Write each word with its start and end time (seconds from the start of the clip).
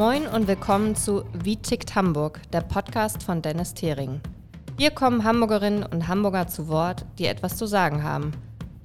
Moin 0.00 0.26
und 0.26 0.48
willkommen 0.48 0.96
zu 0.96 1.24
Wie 1.34 1.56
tickt 1.56 1.94
Hamburg, 1.94 2.40
der 2.54 2.62
Podcast 2.62 3.22
von 3.22 3.42
Dennis 3.42 3.74
Thering. 3.74 4.22
Hier 4.78 4.92
kommen 4.92 5.24
Hamburgerinnen 5.24 5.82
und 5.82 6.08
Hamburger 6.08 6.48
zu 6.48 6.68
Wort, 6.68 7.04
die 7.18 7.26
etwas 7.26 7.58
zu 7.58 7.66
sagen 7.66 8.02
haben. 8.02 8.32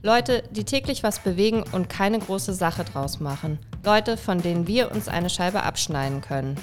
Leute, 0.03 0.43
die 0.51 0.65
täglich 0.65 1.03
was 1.03 1.19
bewegen 1.19 1.63
und 1.71 1.87
keine 1.87 2.19
große 2.19 2.53
Sache 2.53 2.83
draus 2.83 3.21
machen. 3.21 3.59
Leute, 3.85 4.17
von 4.17 4.41
denen 4.41 4.67
wir 4.67 4.91
uns 4.91 5.07
eine 5.07 5.29
Scheibe 5.29 5.63
abschneiden 5.63 6.19
können. 6.19 6.57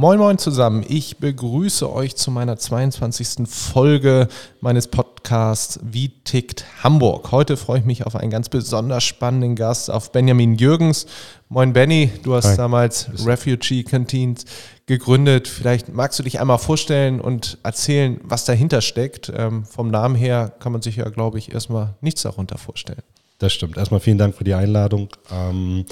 Moin 0.00 0.20
Moin 0.20 0.38
zusammen, 0.38 0.84
ich 0.86 1.16
begrüße 1.16 1.92
euch 1.92 2.14
zu 2.14 2.30
meiner 2.30 2.56
22. 2.56 3.48
Folge 3.48 4.28
meines 4.60 4.86
Podcasts 4.86 5.80
Wie 5.82 6.10
tickt 6.22 6.64
Hamburg. 6.84 7.32
Heute 7.32 7.56
freue 7.56 7.80
ich 7.80 7.84
mich 7.84 8.06
auf 8.06 8.14
einen 8.14 8.30
ganz 8.30 8.48
besonders 8.48 9.02
spannenden 9.02 9.56
Gast, 9.56 9.90
auf 9.90 10.12
Benjamin 10.12 10.54
Jürgens. 10.54 11.06
Moin 11.48 11.72
Benny, 11.72 12.12
du 12.22 12.36
hast 12.36 12.50
Hi. 12.50 12.56
damals 12.56 13.08
Refugee 13.26 13.82
Canteens 13.82 14.44
gegründet. 14.86 15.48
Vielleicht 15.48 15.92
magst 15.92 16.16
du 16.20 16.22
dich 16.22 16.38
einmal 16.38 16.58
vorstellen 16.58 17.20
und 17.20 17.58
erzählen, 17.64 18.20
was 18.22 18.44
dahinter 18.44 18.82
steckt. 18.82 19.32
Ähm, 19.36 19.64
vom 19.64 19.90
Namen 19.90 20.14
her 20.14 20.52
kann 20.60 20.70
man 20.70 20.80
sich 20.80 20.94
ja, 20.94 21.08
glaube 21.08 21.38
ich, 21.38 21.52
erstmal 21.52 21.96
nichts 22.02 22.22
darunter 22.22 22.56
vorstellen. 22.56 23.02
Das 23.38 23.52
stimmt. 23.52 23.76
Erstmal 23.76 23.98
vielen 23.98 24.18
Dank 24.18 24.36
für 24.36 24.44
die 24.44 24.54
Einladung. 24.54 25.08
Ähm, 25.32 25.86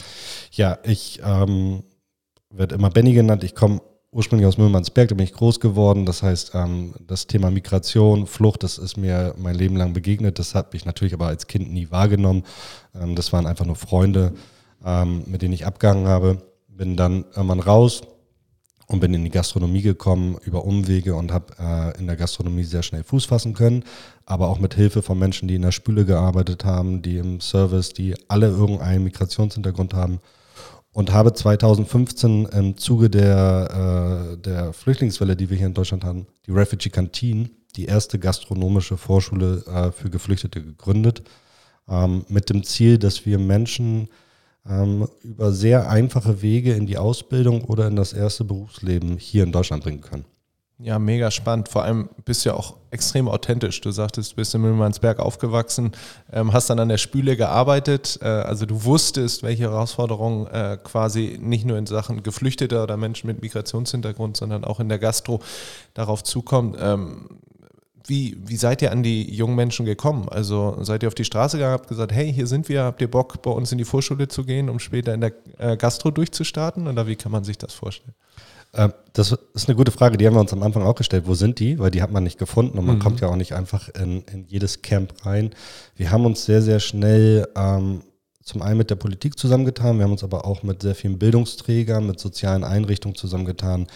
ja, 0.52 0.78
ich 0.84 1.20
ähm, 1.24 1.82
werde 2.50 2.76
immer 2.76 2.90
Benny 2.90 3.12
genannt. 3.12 3.42
Ich 3.42 3.56
komme 3.56 3.80
ursprünglich 4.10 4.46
aus 4.46 4.58
Müllmannsberg, 4.58 5.08
da 5.08 5.14
bin 5.14 5.24
ich 5.24 5.32
groß 5.32 5.60
geworden. 5.60 6.06
Das 6.06 6.22
heißt, 6.22 6.52
ähm, 6.54 6.94
das 7.06 7.26
Thema 7.26 7.50
Migration, 7.50 8.26
Flucht, 8.26 8.62
das 8.62 8.78
ist 8.78 8.96
mir 8.96 9.34
mein 9.38 9.54
Leben 9.54 9.76
lang 9.76 9.92
begegnet. 9.92 10.38
Das 10.38 10.54
habe 10.54 10.76
ich 10.76 10.84
natürlich 10.84 11.14
aber 11.14 11.26
als 11.26 11.46
Kind 11.46 11.70
nie 11.70 11.90
wahrgenommen. 11.90 12.44
Ähm, 12.94 13.14
das 13.14 13.32
waren 13.32 13.46
einfach 13.46 13.66
nur 13.66 13.76
Freunde, 13.76 14.32
ähm, 14.84 15.24
mit 15.26 15.42
denen 15.42 15.54
ich 15.54 15.66
abgegangen 15.66 16.08
habe. 16.08 16.42
Bin 16.68 16.96
dann 16.96 17.24
irgendwann 17.34 17.60
raus 17.60 18.02
und 18.86 19.00
bin 19.00 19.12
in 19.12 19.24
die 19.24 19.30
Gastronomie 19.30 19.82
gekommen 19.82 20.36
über 20.44 20.64
Umwege 20.64 21.16
und 21.16 21.32
habe 21.32 21.54
äh, 21.58 21.98
in 21.98 22.06
der 22.06 22.16
Gastronomie 22.16 22.64
sehr 22.64 22.82
schnell 22.82 23.02
Fuß 23.02 23.24
fassen 23.26 23.54
können, 23.54 23.84
aber 24.24 24.48
auch 24.48 24.60
mit 24.60 24.74
Hilfe 24.74 25.02
von 25.02 25.18
Menschen, 25.18 25.48
die 25.48 25.56
in 25.56 25.62
der 25.62 25.72
Spüle 25.72 26.04
gearbeitet 26.04 26.64
haben, 26.64 27.02
die 27.02 27.18
im 27.18 27.40
Service, 27.40 27.90
die 27.90 28.14
alle 28.28 28.48
irgendeinen 28.48 29.04
Migrationshintergrund 29.04 29.94
haben 29.94 30.20
und 30.96 31.12
habe 31.12 31.34
2015 31.34 32.46
im 32.46 32.78
Zuge 32.78 33.10
der, 33.10 34.32
äh, 34.32 34.38
der 34.38 34.72
Flüchtlingswelle, 34.72 35.36
die 35.36 35.50
wir 35.50 35.58
hier 35.58 35.66
in 35.66 35.74
Deutschland 35.74 36.04
haben, 36.04 36.26
die 36.46 36.52
Refugee 36.52 36.88
Canteen, 36.88 37.50
die 37.76 37.84
erste 37.84 38.18
gastronomische 38.18 38.96
Vorschule 38.96 39.62
äh, 39.66 39.92
für 39.92 40.08
Geflüchtete 40.08 40.62
gegründet, 40.62 41.22
ähm, 41.86 42.24
mit 42.28 42.48
dem 42.48 42.64
Ziel, 42.64 42.96
dass 42.96 43.26
wir 43.26 43.38
Menschen 43.38 44.08
ähm, 44.66 45.06
über 45.22 45.52
sehr 45.52 45.90
einfache 45.90 46.40
Wege 46.40 46.72
in 46.72 46.86
die 46.86 46.96
Ausbildung 46.96 47.64
oder 47.64 47.88
in 47.88 47.96
das 47.96 48.14
erste 48.14 48.44
Berufsleben 48.44 49.18
hier 49.18 49.44
in 49.44 49.52
Deutschland 49.52 49.82
bringen 49.82 50.00
können. 50.00 50.24
Ja, 50.78 50.98
mega 50.98 51.30
spannend. 51.30 51.70
Vor 51.70 51.84
allem 51.84 52.10
bist 52.26 52.44
du 52.44 52.50
ja 52.50 52.54
auch 52.54 52.76
extrem 52.90 53.28
authentisch. 53.28 53.80
Du 53.80 53.90
sagtest, 53.92 54.32
du 54.32 54.36
bist 54.36 54.54
in 54.54 54.60
Müllmannsberg 54.60 55.20
aufgewachsen, 55.20 55.92
ähm, 56.30 56.52
hast 56.52 56.68
dann 56.68 56.78
an 56.78 56.90
der 56.90 56.98
Spüle 56.98 57.34
gearbeitet. 57.36 58.18
Äh, 58.20 58.26
also 58.26 58.66
du 58.66 58.84
wusstest, 58.84 59.42
welche 59.42 59.62
Herausforderungen 59.62 60.46
äh, 60.48 60.76
quasi 60.84 61.38
nicht 61.40 61.64
nur 61.64 61.78
in 61.78 61.86
Sachen 61.86 62.22
Geflüchteter 62.22 62.82
oder 62.82 62.98
Menschen 62.98 63.26
mit 63.26 63.40
Migrationshintergrund, 63.40 64.36
sondern 64.36 64.64
auch 64.64 64.78
in 64.78 64.90
der 64.90 64.98
Gastro 64.98 65.40
darauf 65.94 66.22
zukommen. 66.22 66.76
Ähm, 66.78 67.40
wie, 68.06 68.36
wie 68.44 68.56
seid 68.56 68.82
ihr 68.82 68.92
an 68.92 69.02
die 69.02 69.34
jungen 69.34 69.56
Menschen 69.56 69.86
gekommen? 69.86 70.28
Also 70.28 70.76
seid 70.82 71.02
ihr 71.02 71.08
auf 71.08 71.14
die 71.14 71.24
Straße 71.24 71.56
gegangen, 71.56 71.72
habt 71.72 71.88
gesagt, 71.88 72.12
hey, 72.12 72.30
hier 72.30 72.46
sind 72.46 72.68
wir, 72.68 72.84
habt 72.84 73.00
ihr 73.00 73.10
Bock, 73.10 73.40
bei 73.40 73.50
uns 73.50 73.72
in 73.72 73.78
die 73.78 73.84
Vorschule 73.84 74.28
zu 74.28 74.44
gehen, 74.44 74.68
um 74.68 74.78
später 74.78 75.14
in 75.14 75.22
der 75.22 75.32
äh, 75.56 75.76
Gastro 75.78 76.10
durchzustarten? 76.10 76.86
Oder 76.86 77.06
wie 77.06 77.16
kann 77.16 77.32
man 77.32 77.44
sich 77.44 77.56
das 77.56 77.72
vorstellen? 77.72 78.14
Äh, 78.76 78.90
das 79.14 79.34
ist 79.54 79.68
eine 79.68 79.76
gute 79.76 79.90
Frage, 79.90 80.18
die 80.18 80.26
haben 80.26 80.34
wir 80.34 80.40
uns 80.40 80.52
am 80.52 80.62
Anfang 80.62 80.82
auch 80.82 80.94
gestellt. 80.94 81.24
Wo 81.26 81.34
sind 81.34 81.58
die? 81.58 81.78
Weil 81.78 81.90
die 81.90 82.02
hat 82.02 82.12
man 82.12 82.22
nicht 82.22 82.38
gefunden 82.38 82.78
und 82.78 82.84
man 82.84 82.96
mhm. 82.96 83.00
kommt 83.00 83.20
ja 83.20 83.28
auch 83.28 83.36
nicht 83.36 83.54
einfach 83.54 83.88
in, 83.88 84.22
in, 84.32 84.44
jedes 84.46 84.82
Camp 84.82 85.14
rein. 85.24 85.50
Wir 85.94 86.10
haben 86.10 86.26
uns 86.26 86.44
sehr, 86.44 86.60
sehr 86.60 86.80
schnell 86.80 87.48
ähm, 87.56 88.02
zum 88.42 88.62
einen 88.62 88.78
mit 88.78 88.90
der 88.90 88.96
Politik 88.96 89.38
zusammengetan, 89.38 89.96
wir 89.96 90.04
haben 90.04 90.12
uns 90.12 90.22
aber 90.22 90.44
auch 90.44 90.62
mit 90.62 90.82
sehr 90.82 90.94
vielen 90.94 91.18
Bildungsträgern, 91.18 92.06
mit 92.06 92.20
sozialen 92.20 92.62
Einrichtungen 92.62 93.16
zusammengetan, 93.16 93.88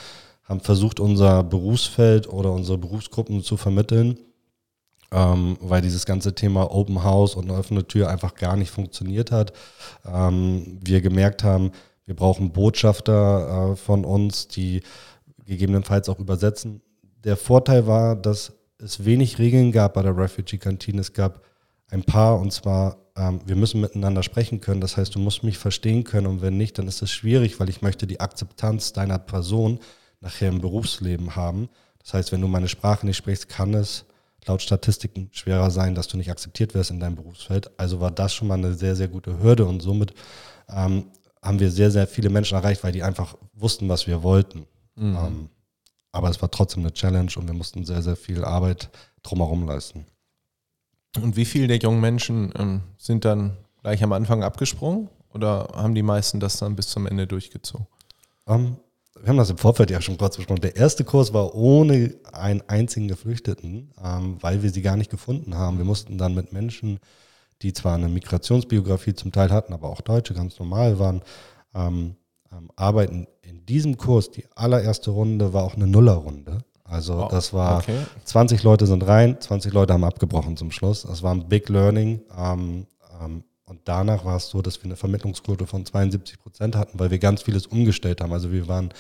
haben 0.42 0.60
versucht, 0.60 0.98
unser 0.98 1.44
Berufsfeld 1.44 2.28
oder 2.28 2.50
unsere 2.50 2.76
Berufsgruppen 2.76 3.44
zu 3.44 3.56
vermitteln, 3.56 4.18
ähm, 5.12 5.56
weil 5.60 5.82
dieses 5.82 6.04
ganze 6.04 6.34
Thema 6.34 6.74
Open 6.74 7.04
House 7.04 7.36
und 7.36 7.48
eine 7.48 7.58
offene 7.58 7.86
Tür 7.86 8.08
einfach 8.08 8.34
gar 8.34 8.56
nicht 8.56 8.70
funktioniert 8.70 9.30
hat. 9.30 9.52
Ähm, 10.04 10.80
wir 10.82 11.00
gemerkt 11.00 11.44
haben, 11.44 11.70
wir 12.10 12.16
brauchen 12.16 12.50
Botschafter 12.50 13.70
äh, 13.70 13.76
von 13.76 14.04
uns, 14.04 14.48
die 14.48 14.82
gegebenenfalls 15.46 16.08
auch 16.08 16.18
übersetzen. 16.18 16.82
Der 17.22 17.36
Vorteil 17.36 17.86
war, 17.86 18.16
dass 18.16 18.52
es 18.78 19.04
wenig 19.04 19.38
Regeln 19.38 19.70
gab 19.70 19.94
bei 19.94 20.02
der 20.02 20.16
Refugee-Kantine. 20.16 21.00
Es 21.00 21.12
gab 21.12 21.44
ein 21.88 22.02
paar, 22.02 22.40
und 22.40 22.52
zwar, 22.52 22.96
ähm, 23.16 23.40
wir 23.46 23.54
müssen 23.54 23.80
miteinander 23.80 24.24
sprechen 24.24 24.60
können. 24.60 24.80
Das 24.80 24.96
heißt, 24.96 25.14
du 25.14 25.20
musst 25.20 25.44
mich 25.44 25.56
verstehen 25.56 26.02
können 26.02 26.26
und 26.26 26.42
wenn 26.42 26.56
nicht, 26.56 26.78
dann 26.78 26.88
ist 26.88 27.00
es 27.00 27.12
schwierig, 27.12 27.60
weil 27.60 27.68
ich 27.68 27.80
möchte 27.80 28.08
die 28.08 28.18
Akzeptanz 28.18 28.92
deiner 28.92 29.20
Person 29.20 29.78
nachher 30.20 30.48
im 30.48 30.60
Berufsleben 30.60 31.36
haben. 31.36 31.68
Das 32.00 32.14
heißt, 32.14 32.32
wenn 32.32 32.40
du 32.40 32.48
meine 32.48 32.66
Sprache 32.66 33.06
nicht 33.06 33.18
sprichst, 33.18 33.48
kann 33.48 33.72
es 33.72 34.04
laut 34.46 34.62
Statistiken 34.62 35.28
schwerer 35.30 35.70
sein, 35.70 35.94
dass 35.94 36.08
du 36.08 36.16
nicht 36.16 36.32
akzeptiert 36.32 36.74
wirst 36.74 36.90
in 36.90 36.98
deinem 36.98 37.14
Berufsfeld. 37.14 37.70
Also 37.78 38.00
war 38.00 38.10
das 38.10 38.34
schon 38.34 38.48
mal 38.48 38.58
eine 38.58 38.74
sehr, 38.74 38.96
sehr 38.96 39.06
gute 39.06 39.40
Hürde 39.40 39.64
und 39.64 39.80
somit 39.80 40.12
ähm, 40.68 41.04
haben 41.42 41.60
wir 41.60 41.70
sehr, 41.70 41.90
sehr 41.90 42.06
viele 42.06 42.30
Menschen 42.30 42.56
erreicht, 42.56 42.84
weil 42.84 42.92
die 42.92 43.02
einfach 43.02 43.36
wussten, 43.54 43.88
was 43.88 44.06
wir 44.06 44.22
wollten. 44.22 44.66
Mhm. 44.94 45.16
Ähm, 45.16 45.48
aber 46.12 46.28
es 46.28 46.40
war 46.42 46.50
trotzdem 46.50 46.82
eine 46.82 46.92
Challenge 46.92 47.30
und 47.36 47.46
wir 47.46 47.54
mussten 47.54 47.84
sehr, 47.84 48.02
sehr 48.02 48.16
viel 48.16 48.44
Arbeit 48.44 48.90
drumherum 49.22 49.66
leisten. 49.66 50.06
Und 51.16 51.36
wie 51.36 51.44
viele 51.44 51.66
der 51.66 51.78
jungen 51.78 52.00
Menschen 52.00 52.52
ähm, 52.56 52.82
sind 52.98 53.24
dann 53.24 53.56
gleich 53.82 54.02
am 54.02 54.12
Anfang 54.12 54.42
abgesprungen 54.42 55.08
oder 55.32 55.68
haben 55.74 55.94
die 55.94 56.02
meisten 56.02 56.40
das 56.40 56.58
dann 56.58 56.76
bis 56.76 56.88
zum 56.88 57.06
Ende 57.06 57.26
durchgezogen? 57.26 57.86
Um, 58.44 58.54
ähm, 58.54 58.76
wir 59.20 59.28
haben 59.28 59.36
das 59.36 59.50
im 59.50 59.58
Vorfeld 59.58 59.90
ja 59.90 60.00
schon 60.00 60.16
kurz 60.16 60.36
besprochen. 60.36 60.62
Der 60.62 60.76
erste 60.76 61.04
Kurs 61.04 61.34
war 61.34 61.54
ohne 61.54 62.14
einen 62.32 62.62
einzigen 62.68 63.08
Geflüchteten, 63.08 63.92
ähm, 64.02 64.36
weil 64.40 64.62
wir 64.62 64.70
sie 64.70 64.82
gar 64.82 64.96
nicht 64.96 65.10
gefunden 65.10 65.56
haben. 65.56 65.78
Wir 65.78 65.84
mussten 65.84 66.16
dann 66.16 66.34
mit 66.34 66.52
Menschen 66.52 67.00
die 67.62 67.72
zwar 67.72 67.94
eine 67.94 68.08
Migrationsbiografie 68.08 69.14
zum 69.14 69.32
Teil 69.32 69.50
hatten, 69.50 69.72
aber 69.72 69.88
auch 69.88 70.00
Deutsche 70.00 70.34
ganz 70.34 70.58
normal 70.58 70.98
waren, 70.98 71.22
ähm, 71.74 72.16
ähm, 72.52 72.70
arbeiten. 72.76 73.26
In 73.42 73.66
diesem 73.66 73.96
Kurs, 73.96 74.30
die 74.30 74.46
allererste 74.54 75.10
Runde 75.10 75.52
war 75.52 75.64
auch 75.64 75.74
eine 75.74 75.86
Nullerrunde. 75.86 76.58
Also 76.84 77.26
oh, 77.26 77.28
das 77.30 77.52
war, 77.52 77.78
okay. 77.78 77.98
20 78.24 78.62
Leute 78.62 78.86
sind 78.86 79.06
rein, 79.06 79.40
20 79.40 79.72
Leute 79.72 79.92
haben 79.92 80.04
abgebrochen 80.04 80.56
zum 80.56 80.72
Schluss. 80.72 81.02
Das 81.02 81.22
war 81.22 81.32
ein 81.32 81.48
Big 81.48 81.68
Learning. 81.68 82.22
Ähm, 82.36 82.86
ähm, 83.22 83.44
und 83.64 83.80
danach 83.84 84.24
war 84.24 84.36
es 84.36 84.48
so, 84.48 84.62
dass 84.62 84.78
wir 84.78 84.86
eine 84.86 84.96
Vermittlungsquote 84.96 85.66
von 85.66 85.86
72 85.86 86.40
Prozent 86.40 86.74
hatten, 86.74 86.98
weil 86.98 87.12
wir 87.12 87.20
ganz 87.20 87.42
vieles 87.42 87.66
umgestellt 87.66 88.20
haben. 88.20 88.32
Also 88.32 88.50
wir 88.50 88.66
waren 88.66 88.92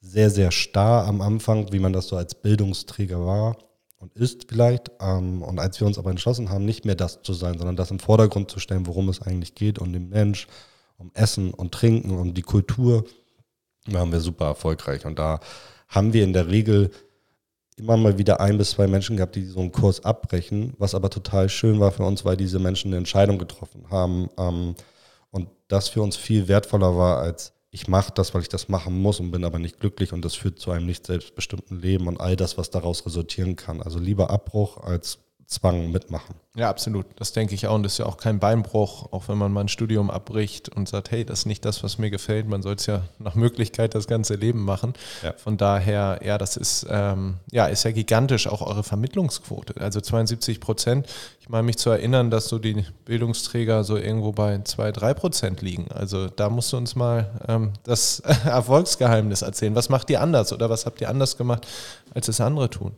sehr, 0.00 0.28
sehr 0.28 0.50
starr 0.50 1.06
am 1.06 1.22
Anfang, 1.22 1.72
wie 1.72 1.78
man 1.78 1.94
das 1.94 2.08
so 2.08 2.16
als 2.16 2.34
Bildungsträger 2.34 3.24
war 3.24 3.56
und 4.04 4.14
ist 4.16 4.46
vielleicht. 4.48 4.90
Ähm, 5.00 5.42
und 5.42 5.58
als 5.58 5.80
wir 5.80 5.86
uns 5.86 5.98
aber 5.98 6.10
entschlossen 6.10 6.50
haben, 6.50 6.66
nicht 6.66 6.84
mehr 6.84 6.94
das 6.94 7.22
zu 7.22 7.32
sein, 7.32 7.56
sondern 7.56 7.76
das 7.76 7.90
im 7.90 7.98
Vordergrund 7.98 8.50
zu 8.50 8.60
stellen, 8.60 8.86
worum 8.86 9.08
es 9.08 9.22
eigentlich 9.22 9.54
geht, 9.54 9.78
um 9.78 9.92
den 9.92 10.10
Mensch, 10.10 10.46
um 10.98 11.10
Essen 11.14 11.52
und 11.54 11.72
Trinken, 11.72 12.10
um 12.10 12.34
die 12.34 12.42
Kultur, 12.42 13.04
waren 13.86 14.12
wir 14.12 14.20
super 14.20 14.46
erfolgreich. 14.46 15.06
Und 15.06 15.18
da 15.18 15.40
haben 15.88 16.12
wir 16.12 16.22
in 16.22 16.34
der 16.34 16.48
Regel 16.48 16.90
immer 17.76 17.96
mal 17.96 18.18
wieder 18.18 18.40
ein 18.40 18.58
bis 18.58 18.72
zwei 18.72 18.86
Menschen 18.86 19.16
gehabt, 19.16 19.36
die 19.36 19.46
so 19.46 19.60
einen 19.60 19.72
Kurs 19.72 20.04
abbrechen, 20.04 20.74
was 20.78 20.94
aber 20.94 21.08
total 21.08 21.48
schön 21.48 21.80
war 21.80 21.90
für 21.90 22.04
uns, 22.04 22.26
weil 22.26 22.36
diese 22.36 22.58
Menschen 22.58 22.90
eine 22.90 22.98
Entscheidung 22.98 23.38
getroffen 23.38 23.86
haben. 23.90 24.28
Ähm, 24.36 24.74
und 25.30 25.48
das 25.68 25.88
für 25.88 26.02
uns 26.02 26.16
viel 26.16 26.46
wertvoller 26.46 26.94
war 26.94 27.20
als 27.20 27.53
ich 27.74 27.88
mache 27.88 28.12
das, 28.14 28.32
weil 28.32 28.42
ich 28.42 28.48
das 28.48 28.68
machen 28.68 29.02
muss 29.02 29.18
und 29.18 29.32
bin 29.32 29.44
aber 29.44 29.58
nicht 29.58 29.80
glücklich 29.80 30.12
und 30.12 30.24
das 30.24 30.36
führt 30.36 30.60
zu 30.60 30.70
einem 30.70 30.86
nicht 30.86 31.04
selbstbestimmten 31.04 31.80
Leben 31.80 32.06
und 32.06 32.20
all 32.20 32.36
das, 32.36 32.56
was 32.56 32.70
daraus 32.70 33.04
resultieren 33.04 33.56
kann. 33.56 33.82
Also 33.82 33.98
lieber 33.98 34.30
Abbruch 34.30 34.76
als 34.76 35.18
Zwang 35.46 35.90
mitmachen. 35.92 36.34
Ja, 36.56 36.70
absolut. 36.70 37.06
Das 37.16 37.32
denke 37.32 37.54
ich 37.54 37.66
auch. 37.66 37.74
Und 37.74 37.82
das 37.82 37.92
ist 37.92 37.98
ja 37.98 38.06
auch 38.06 38.16
kein 38.16 38.38
Beinbruch, 38.38 39.12
auch 39.12 39.28
wenn 39.28 39.36
man 39.36 39.52
mal 39.52 39.62
ein 39.62 39.68
Studium 39.68 40.08
abbricht 40.08 40.68
und 40.68 40.88
sagt, 40.88 41.10
hey, 41.10 41.24
das 41.24 41.40
ist 41.40 41.46
nicht 41.46 41.64
das, 41.64 41.82
was 41.82 41.98
mir 41.98 42.10
gefällt. 42.10 42.48
Man 42.48 42.62
soll 42.62 42.76
es 42.76 42.86
ja 42.86 43.02
nach 43.18 43.34
Möglichkeit 43.34 43.94
das 43.94 44.06
ganze 44.06 44.36
Leben 44.36 44.64
machen. 44.64 44.94
Ja. 45.22 45.32
Von 45.32 45.56
daher, 45.56 46.20
ja, 46.24 46.38
das 46.38 46.56
ist, 46.56 46.86
ähm, 46.88 47.34
ja, 47.50 47.66
ist 47.66 47.84
ja 47.84 47.90
gigantisch, 47.90 48.46
auch 48.46 48.62
eure 48.62 48.84
Vermittlungsquote. 48.84 49.80
Also 49.80 50.00
72 50.00 50.60
Prozent. 50.60 51.08
Ich 51.40 51.48
meine 51.48 51.64
mich 51.64 51.76
zu 51.76 51.90
erinnern, 51.90 52.30
dass 52.30 52.48
so 52.48 52.58
die 52.58 52.86
Bildungsträger 53.04 53.84
so 53.84 53.96
irgendwo 53.96 54.32
bei 54.32 54.60
2, 54.62 54.92
3 54.92 55.14
Prozent 55.14 55.60
liegen. 55.60 55.88
Also 55.90 56.28
da 56.28 56.48
musst 56.48 56.72
du 56.72 56.76
uns 56.76 56.94
mal 56.94 57.40
ähm, 57.48 57.72
das 57.82 58.20
Erfolgsgeheimnis 58.44 59.42
erzählen. 59.42 59.74
Was 59.74 59.88
macht 59.88 60.08
ihr 60.08 60.22
anders 60.22 60.52
oder 60.52 60.70
was 60.70 60.86
habt 60.86 61.00
ihr 61.00 61.10
anders 61.10 61.36
gemacht, 61.36 61.66
als 62.14 62.28
es 62.28 62.40
andere 62.40 62.70
tun? 62.70 62.92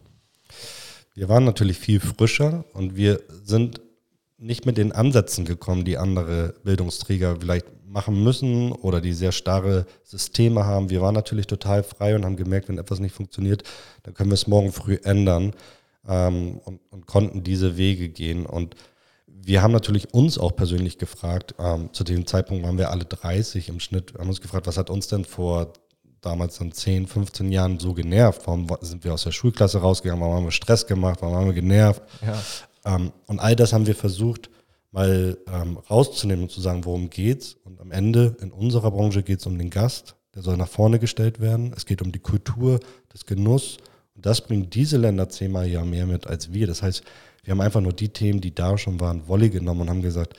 Wir 1.16 1.30
waren 1.30 1.44
natürlich 1.44 1.78
viel 1.78 1.98
frischer 1.98 2.66
und 2.74 2.94
wir 2.94 3.22
sind 3.42 3.80
nicht 4.36 4.66
mit 4.66 4.76
den 4.76 4.92
Ansätzen 4.92 5.46
gekommen, 5.46 5.86
die 5.86 5.96
andere 5.96 6.52
Bildungsträger 6.62 7.38
vielleicht 7.40 7.64
machen 7.86 8.22
müssen 8.22 8.70
oder 8.70 9.00
die 9.00 9.14
sehr 9.14 9.32
starre 9.32 9.86
Systeme 10.04 10.66
haben. 10.66 10.90
Wir 10.90 11.00
waren 11.00 11.14
natürlich 11.14 11.46
total 11.46 11.84
frei 11.84 12.14
und 12.14 12.26
haben 12.26 12.36
gemerkt, 12.36 12.68
wenn 12.68 12.76
etwas 12.76 13.00
nicht 13.00 13.14
funktioniert, 13.14 13.62
dann 14.02 14.12
können 14.12 14.28
wir 14.28 14.34
es 14.34 14.46
morgen 14.46 14.72
früh 14.72 14.98
ändern 15.04 15.54
ähm, 16.06 16.60
und, 16.62 16.80
und, 16.90 17.06
konnten 17.06 17.42
diese 17.42 17.78
Wege 17.78 18.10
gehen. 18.10 18.44
Und 18.44 18.74
wir 19.26 19.62
haben 19.62 19.72
natürlich 19.72 20.12
uns 20.12 20.36
auch 20.36 20.54
persönlich 20.54 20.98
gefragt, 20.98 21.54
ähm, 21.58 21.94
zu 21.94 22.04
dem 22.04 22.26
Zeitpunkt 22.26 22.62
waren 22.62 22.76
wir 22.76 22.90
alle 22.90 23.06
30 23.06 23.70
im 23.70 23.80
Schnitt, 23.80 24.12
haben 24.18 24.28
uns 24.28 24.42
gefragt, 24.42 24.66
was 24.66 24.76
hat 24.76 24.90
uns 24.90 25.06
denn 25.08 25.24
vor 25.24 25.72
damals 26.26 26.58
dann 26.58 26.72
10, 26.72 27.06
15 27.06 27.52
Jahren 27.52 27.78
so 27.78 27.94
genervt? 27.94 28.42
Warum 28.46 28.66
sind 28.80 29.04
wir 29.04 29.14
aus 29.14 29.24
der 29.24 29.32
Schulklasse 29.32 29.78
rausgegangen? 29.78 30.20
Warum 30.20 30.36
haben 30.36 30.44
wir 30.44 30.52
Stress 30.52 30.86
gemacht? 30.86 31.22
Warum 31.22 31.36
haben 31.36 31.46
wir 31.46 31.54
genervt? 31.54 32.02
Ja. 32.20 32.94
Ähm, 32.94 33.12
und 33.26 33.38
all 33.38 33.56
das 33.56 33.72
haben 33.72 33.86
wir 33.86 33.94
versucht, 33.94 34.50
mal 34.90 35.38
ähm, 35.52 35.78
rauszunehmen 35.90 36.44
und 36.44 36.50
zu 36.50 36.60
sagen, 36.60 36.84
worum 36.84 37.10
geht's? 37.10 37.56
Und 37.64 37.80
am 37.80 37.92
Ende 37.92 38.36
in 38.40 38.50
unserer 38.50 38.90
Branche 38.90 39.22
geht 39.22 39.40
es 39.40 39.46
um 39.46 39.58
den 39.58 39.70
Gast, 39.70 40.16
der 40.34 40.42
soll 40.42 40.56
nach 40.56 40.68
vorne 40.68 40.98
gestellt 40.98 41.40
werden. 41.40 41.72
Es 41.76 41.86
geht 41.86 42.02
um 42.02 42.12
die 42.12 42.18
Kultur, 42.18 42.80
das 43.10 43.26
Genuss. 43.26 43.78
Und 44.14 44.26
das 44.26 44.40
bringt 44.40 44.74
diese 44.74 44.96
Länder 44.96 45.28
zehnmal 45.28 45.68
ja 45.68 45.84
mehr 45.84 46.06
mit 46.06 46.26
als 46.26 46.52
wir. 46.52 46.66
Das 46.66 46.82
heißt, 46.82 47.02
wir 47.44 47.52
haben 47.52 47.60
einfach 47.60 47.80
nur 47.80 47.92
die 47.92 48.08
Themen, 48.08 48.40
die 48.40 48.54
da 48.54 48.76
schon 48.76 48.98
waren, 48.98 49.28
Wolle 49.28 49.50
genommen 49.50 49.82
und 49.82 49.90
haben 49.90 50.02
gesagt, 50.02 50.34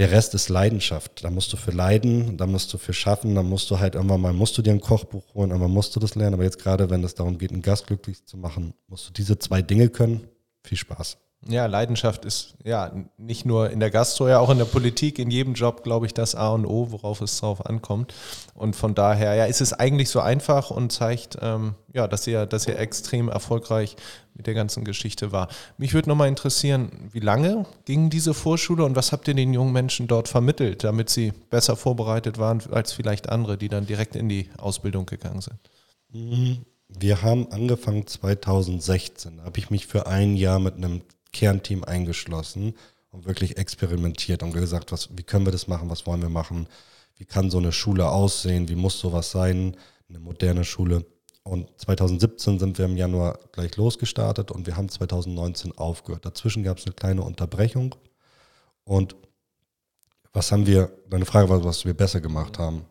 der 0.00 0.12
Rest 0.12 0.32
ist 0.32 0.48
Leidenschaft. 0.48 1.22
Da 1.24 1.28
musst 1.28 1.52
du 1.52 1.58
für 1.58 1.72
leiden, 1.72 2.38
da 2.38 2.46
musst 2.46 2.72
du 2.72 2.78
für 2.78 2.94
schaffen, 2.94 3.34
da 3.34 3.42
musst 3.42 3.70
du 3.70 3.80
halt 3.80 3.96
irgendwann 3.96 4.22
mal, 4.22 4.32
musst 4.32 4.56
du 4.56 4.62
dir 4.62 4.72
ein 4.72 4.80
Kochbuch 4.80 5.34
holen, 5.34 5.50
irgendwann 5.50 5.72
musst 5.72 5.94
du 5.94 6.00
das 6.00 6.14
lernen. 6.14 6.32
Aber 6.32 6.44
jetzt 6.44 6.58
gerade, 6.58 6.88
wenn 6.88 7.04
es 7.04 7.14
darum 7.14 7.36
geht, 7.36 7.52
einen 7.52 7.60
Gast 7.60 7.86
glücklich 7.86 8.24
zu 8.24 8.38
machen, 8.38 8.72
musst 8.88 9.06
du 9.06 9.12
diese 9.12 9.38
zwei 9.38 9.60
Dinge 9.60 9.90
können. 9.90 10.26
Viel 10.64 10.78
Spaß. 10.78 11.18
Ja, 11.48 11.64
Leidenschaft 11.64 12.26
ist 12.26 12.54
ja 12.64 12.92
nicht 13.16 13.46
nur 13.46 13.70
in 13.70 13.80
der 13.80 13.90
Gastro, 13.90 14.28
ja 14.28 14.40
auch 14.40 14.50
in 14.50 14.58
der 14.58 14.66
Politik, 14.66 15.18
in 15.18 15.30
jedem 15.30 15.54
Job, 15.54 15.82
glaube 15.82 16.04
ich, 16.04 16.12
das 16.12 16.34
A 16.34 16.50
und 16.50 16.66
O, 16.66 16.92
worauf 16.92 17.22
es 17.22 17.40
drauf 17.40 17.64
ankommt. 17.64 18.12
Und 18.54 18.76
von 18.76 18.94
daher, 18.94 19.34
ja, 19.34 19.46
ist 19.46 19.62
es 19.62 19.72
eigentlich 19.72 20.10
so 20.10 20.20
einfach 20.20 20.70
und 20.70 20.92
zeigt, 20.92 21.38
ähm, 21.40 21.76
ja, 21.94 22.06
dass 22.06 22.26
ihr, 22.26 22.44
dass 22.44 22.66
ihr 22.66 22.78
extrem 22.78 23.30
erfolgreich 23.30 23.96
mit 24.34 24.46
der 24.46 24.54
ganzen 24.54 24.84
Geschichte 24.84 25.32
war. 25.32 25.48
Mich 25.78 25.94
würde 25.94 26.10
nochmal 26.10 26.28
interessieren, 26.28 27.08
wie 27.12 27.20
lange 27.20 27.64
ging 27.86 28.10
diese 28.10 28.34
Vorschule 28.34 28.84
und 28.84 28.94
was 28.94 29.10
habt 29.10 29.26
ihr 29.26 29.34
den 29.34 29.54
jungen 29.54 29.72
Menschen 29.72 30.08
dort 30.08 30.28
vermittelt, 30.28 30.84
damit 30.84 31.08
sie 31.08 31.32
besser 31.48 31.74
vorbereitet 31.74 32.36
waren 32.36 32.62
als 32.70 32.92
vielleicht 32.92 33.30
andere, 33.30 33.56
die 33.56 33.70
dann 33.70 33.86
direkt 33.86 34.14
in 34.14 34.28
die 34.28 34.50
Ausbildung 34.58 35.06
gegangen 35.06 35.40
sind? 35.40 35.58
Mhm. 36.12 36.66
Wir 36.98 37.22
haben 37.22 37.50
angefangen 37.52 38.06
2016. 38.06 39.38
Da 39.38 39.44
habe 39.44 39.58
ich 39.58 39.70
mich 39.70 39.86
für 39.86 40.06
ein 40.06 40.36
Jahr 40.36 40.58
mit 40.58 40.74
einem 40.74 41.02
Kernteam 41.32 41.84
eingeschlossen 41.84 42.74
und 43.10 43.26
wirklich 43.26 43.56
experimentiert 43.56 44.42
und 44.42 44.52
gesagt, 44.52 44.92
was, 44.92 45.08
wie 45.16 45.22
können 45.22 45.46
wir 45.46 45.52
das 45.52 45.68
machen, 45.68 45.90
was 45.90 46.06
wollen 46.06 46.22
wir 46.22 46.28
machen, 46.28 46.66
wie 47.16 47.24
kann 47.24 47.50
so 47.50 47.58
eine 47.58 47.72
Schule 47.72 48.08
aussehen, 48.08 48.68
wie 48.68 48.76
muss 48.76 48.98
sowas 48.98 49.30
sein, 49.30 49.76
eine 50.08 50.20
moderne 50.20 50.64
Schule. 50.64 51.04
Und 51.42 51.68
2017 51.78 52.58
sind 52.58 52.78
wir 52.78 52.84
im 52.84 52.96
Januar 52.96 53.38
gleich 53.52 53.76
losgestartet 53.76 54.50
und 54.50 54.66
wir 54.66 54.76
haben 54.76 54.88
2019 54.88 55.76
aufgehört. 55.76 56.24
Dazwischen 56.24 56.62
gab 56.62 56.78
es 56.78 56.86
eine 56.86 56.94
kleine 56.94 57.22
Unterbrechung. 57.22 57.94
Und 58.84 59.16
was 60.32 60.52
haben 60.52 60.66
wir, 60.66 60.92
deine 61.08 61.26
Frage 61.26 61.48
war, 61.48 61.64
was 61.64 61.84
wir 61.84 61.94
besser 61.94 62.20
gemacht 62.20 62.58
haben. 62.58 62.84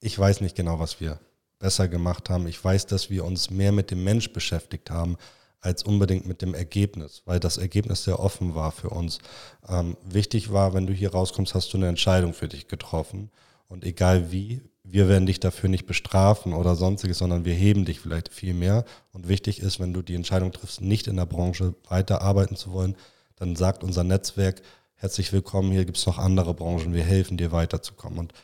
Ich 0.00 0.18
weiß 0.18 0.40
nicht 0.42 0.54
genau, 0.54 0.78
was 0.78 1.00
wir 1.00 1.18
besser 1.58 1.88
gemacht 1.88 2.30
haben. 2.30 2.46
Ich 2.46 2.62
weiß, 2.62 2.86
dass 2.86 3.10
wir 3.10 3.24
uns 3.24 3.50
mehr 3.50 3.72
mit 3.72 3.90
dem 3.90 4.04
Mensch 4.04 4.32
beschäftigt 4.32 4.90
haben, 4.90 5.16
als 5.64 5.82
unbedingt 5.82 6.26
mit 6.26 6.42
dem 6.42 6.54
Ergebnis, 6.54 7.22
weil 7.24 7.40
das 7.40 7.56
Ergebnis 7.56 8.04
sehr 8.04 8.20
offen 8.20 8.54
war 8.54 8.70
für 8.70 8.90
uns. 8.90 9.18
Ähm, 9.66 9.96
wichtig 10.04 10.52
war, 10.52 10.74
wenn 10.74 10.86
du 10.86 10.92
hier 10.92 11.12
rauskommst, 11.12 11.54
hast 11.54 11.72
du 11.72 11.78
eine 11.78 11.88
Entscheidung 11.88 12.34
für 12.34 12.48
dich 12.48 12.68
getroffen. 12.68 13.30
Und 13.66 13.82
egal 13.82 14.30
wie, 14.30 14.60
wir 14.82 15.08
werden 15.08 15.24
dich 15.24 15.40
dafür 15.40 15.70
nicht 15.70 15.86
bestrafen 15.86 16.52
oder 16.52 16.76
sonstiges, 16.76 17.16
sondern 17.16 17.46
wir 17.46 17.54
heben 17.54 17.86
dich 17.86 18.00
vielleicht 18.00 18.30
viel 18.30 18.52
mehr. 18.52 18.84
Und 19.12 19.26
wichtig 19.26 19.60
ist, 19.60 19.80
wenn 19.80 19.94
du 19.94 20.02
die 20.02 20.14
Entscheidung 20.14 20.52
triffst, 20.52 20.82
nicht 20.82 21.06
in 21.06 21.16
der 21.16 21.24
Branche 21.24 21.74
weiterarbeiten 21.88 22.56
zu 22.56 22.72
wollen, 22.72 22.94
dann 23.36 23.56
sagt 23.56 23.82
unser 23.82 24.04
Netzwerk, 24.04 24.60
herzlich 24.96 25.32
willkommen, 25.32 25.72
hier 25.72 25.86
gibt 25.86 25.96
es 25.96 26.06
noch 26.06 26.18
andere 26.18 26.52
Branchen, 26.52 26.92
wir 26.92 27.04
helfen 27.04 27.38
dir 27.38 27.52
weiterzukommen. 27.52 28.18
Und 28.18 28.34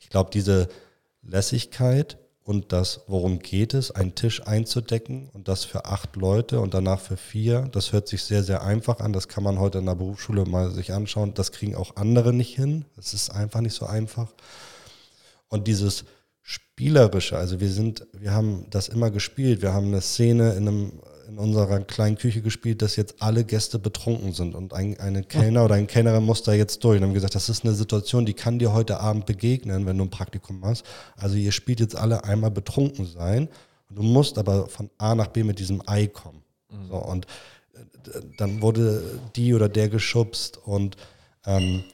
ich 0.00 0.08
glaube, 0.08 0.30
diese 0.32 0.68
Lässigkeit 1.22 2.16
und 2.44 2.72
das, 2.72 3.02
worum 3.06 3.38
geht 3.38 3.72
es, 3.72 3.92
einen 3.92 4.14
Tisch 4.14 4.44
einzudecken 4.46 5.28
und 5.32 5.46
das 5.46 5.64
für 5.64 5.84
acht 5.84 6.16
Leute 6.16 6.60
und 6.60 6.74
danach 6.74 7.00
für 7.00 7.16
vier. 7.16 7.68
Das 7.70 7.92
hört 7.92 8.08
sich 8.08 8.24
sehr, 8.24 8.42
sehr 8.42 8.62
einfach 8.62 8.98
an. 8.98 9.12
Das 9.12 9.28
kann 9.28 9.44
man 9.44 9.60
heute 9.60 9.78
in 9.78 9.86
der 9.86 9.94
Berufsschule 9.94 10.44
mal 10.44 10.70
sich 10.72 10.92
anschauen. 10.92 11.34
Das 11.34 11.52
kriegen 11.52 11.76
auch 11.76 11.96
andere 11.96 12.32
nicht 12.32 12.56
hin. 12.56 12.84
Das 12.96 13.14
ist 13.14 13.30
einfach 13.30 13.60
nicht 13.60 13.74
so 13.74 13.86
einfach. 13.86 14.32
Und 15.48 15.68
dieses 15.68 16.04
Spielerische, 16.42 17.36
also 17.36 17.60
wir 17.60 17.70
sind, 17.70 18.06
wir 18.12 18.32
haben 18.32 18.66
das 18.70 18.88
immer 18.88 19.12
gespielt. 19.12 19.62
Wir 19.62 19.72
haben 19.72 19.88
eine 19.88 20.00
Szene 20.00 20.54
in 20.54 20.66
einem 20.66 20.92
in 21.32 21.38
unserer 21.38 21.80
kleinen 21.80 22.18
Küche 22.18 22.42
gespielt, 22.42 22.82
dass 22.82 22.96
jetzt 22.96 23.22
alle 23.22 23.44
Gäste 23.44 23.78
betrunken 23.78 24.32
sind 24.32 24.54
und 24.54 24.74
ein 24.74 25.00
eine 25.00 25.22
Kellner 25.22 25.64
oder 25.64 25.76
ein 25.76 25.86
Kellnerin 25.86 26.24
muss 26.24 26.42
da 26.42 26.52
jetzt 26.52 26.84
durch. 26.84 26.98
Und 26.98 27.04
haben 27.04 27.14
gesagt, 27.14 27.34
das 27.34 27.48
ist 27.48 27.64
eine 27.64 27.74
Situation, 27.74 28.26
die 28.26 28.34
kann 28.34 28.58
dir 28.58 28.74
heute 28.74 29.00
Abend 29.00 29.24
begegnen, 29.24 29.86
wenn 29.86 29.96
du 29.96 30.04
ein 30.04 30.10
Praktikum 30.10 30.62
hast. 30.64 30.84
Also 31.16 31.36
ihr 31.36 31.52
spielt 31.52 31.80
jetzt 31.80 31.96
alle 31.96 32.24
einmal 32.24 32.50
betrunken 32.50 33.06
sein. 33.06 33.48
Du 33.88 34.02
musst 34.02 34.36
aber 34.36 34.68
von 34.68 34.90
A 34.98 35.14
nach 35.14 35.28
B 35.28 35.42
mit 35.42 35.58
diesem 35.58 35.82
Ei 35.86 36.06
kommen. 36.06 36.42
Mhm. 36.70 36.88
So, 36.88 36.96
und 36.96 37.26
äh, 37.74 38.20
dann 38.36 38.60
wurde 38.60 39.02
die 39.34 39.54
oder 39.54 39.70
der 39.70 39.88
geschubst 39.88 40.58
und 40.62 40.96
ähm, 41.46 41.84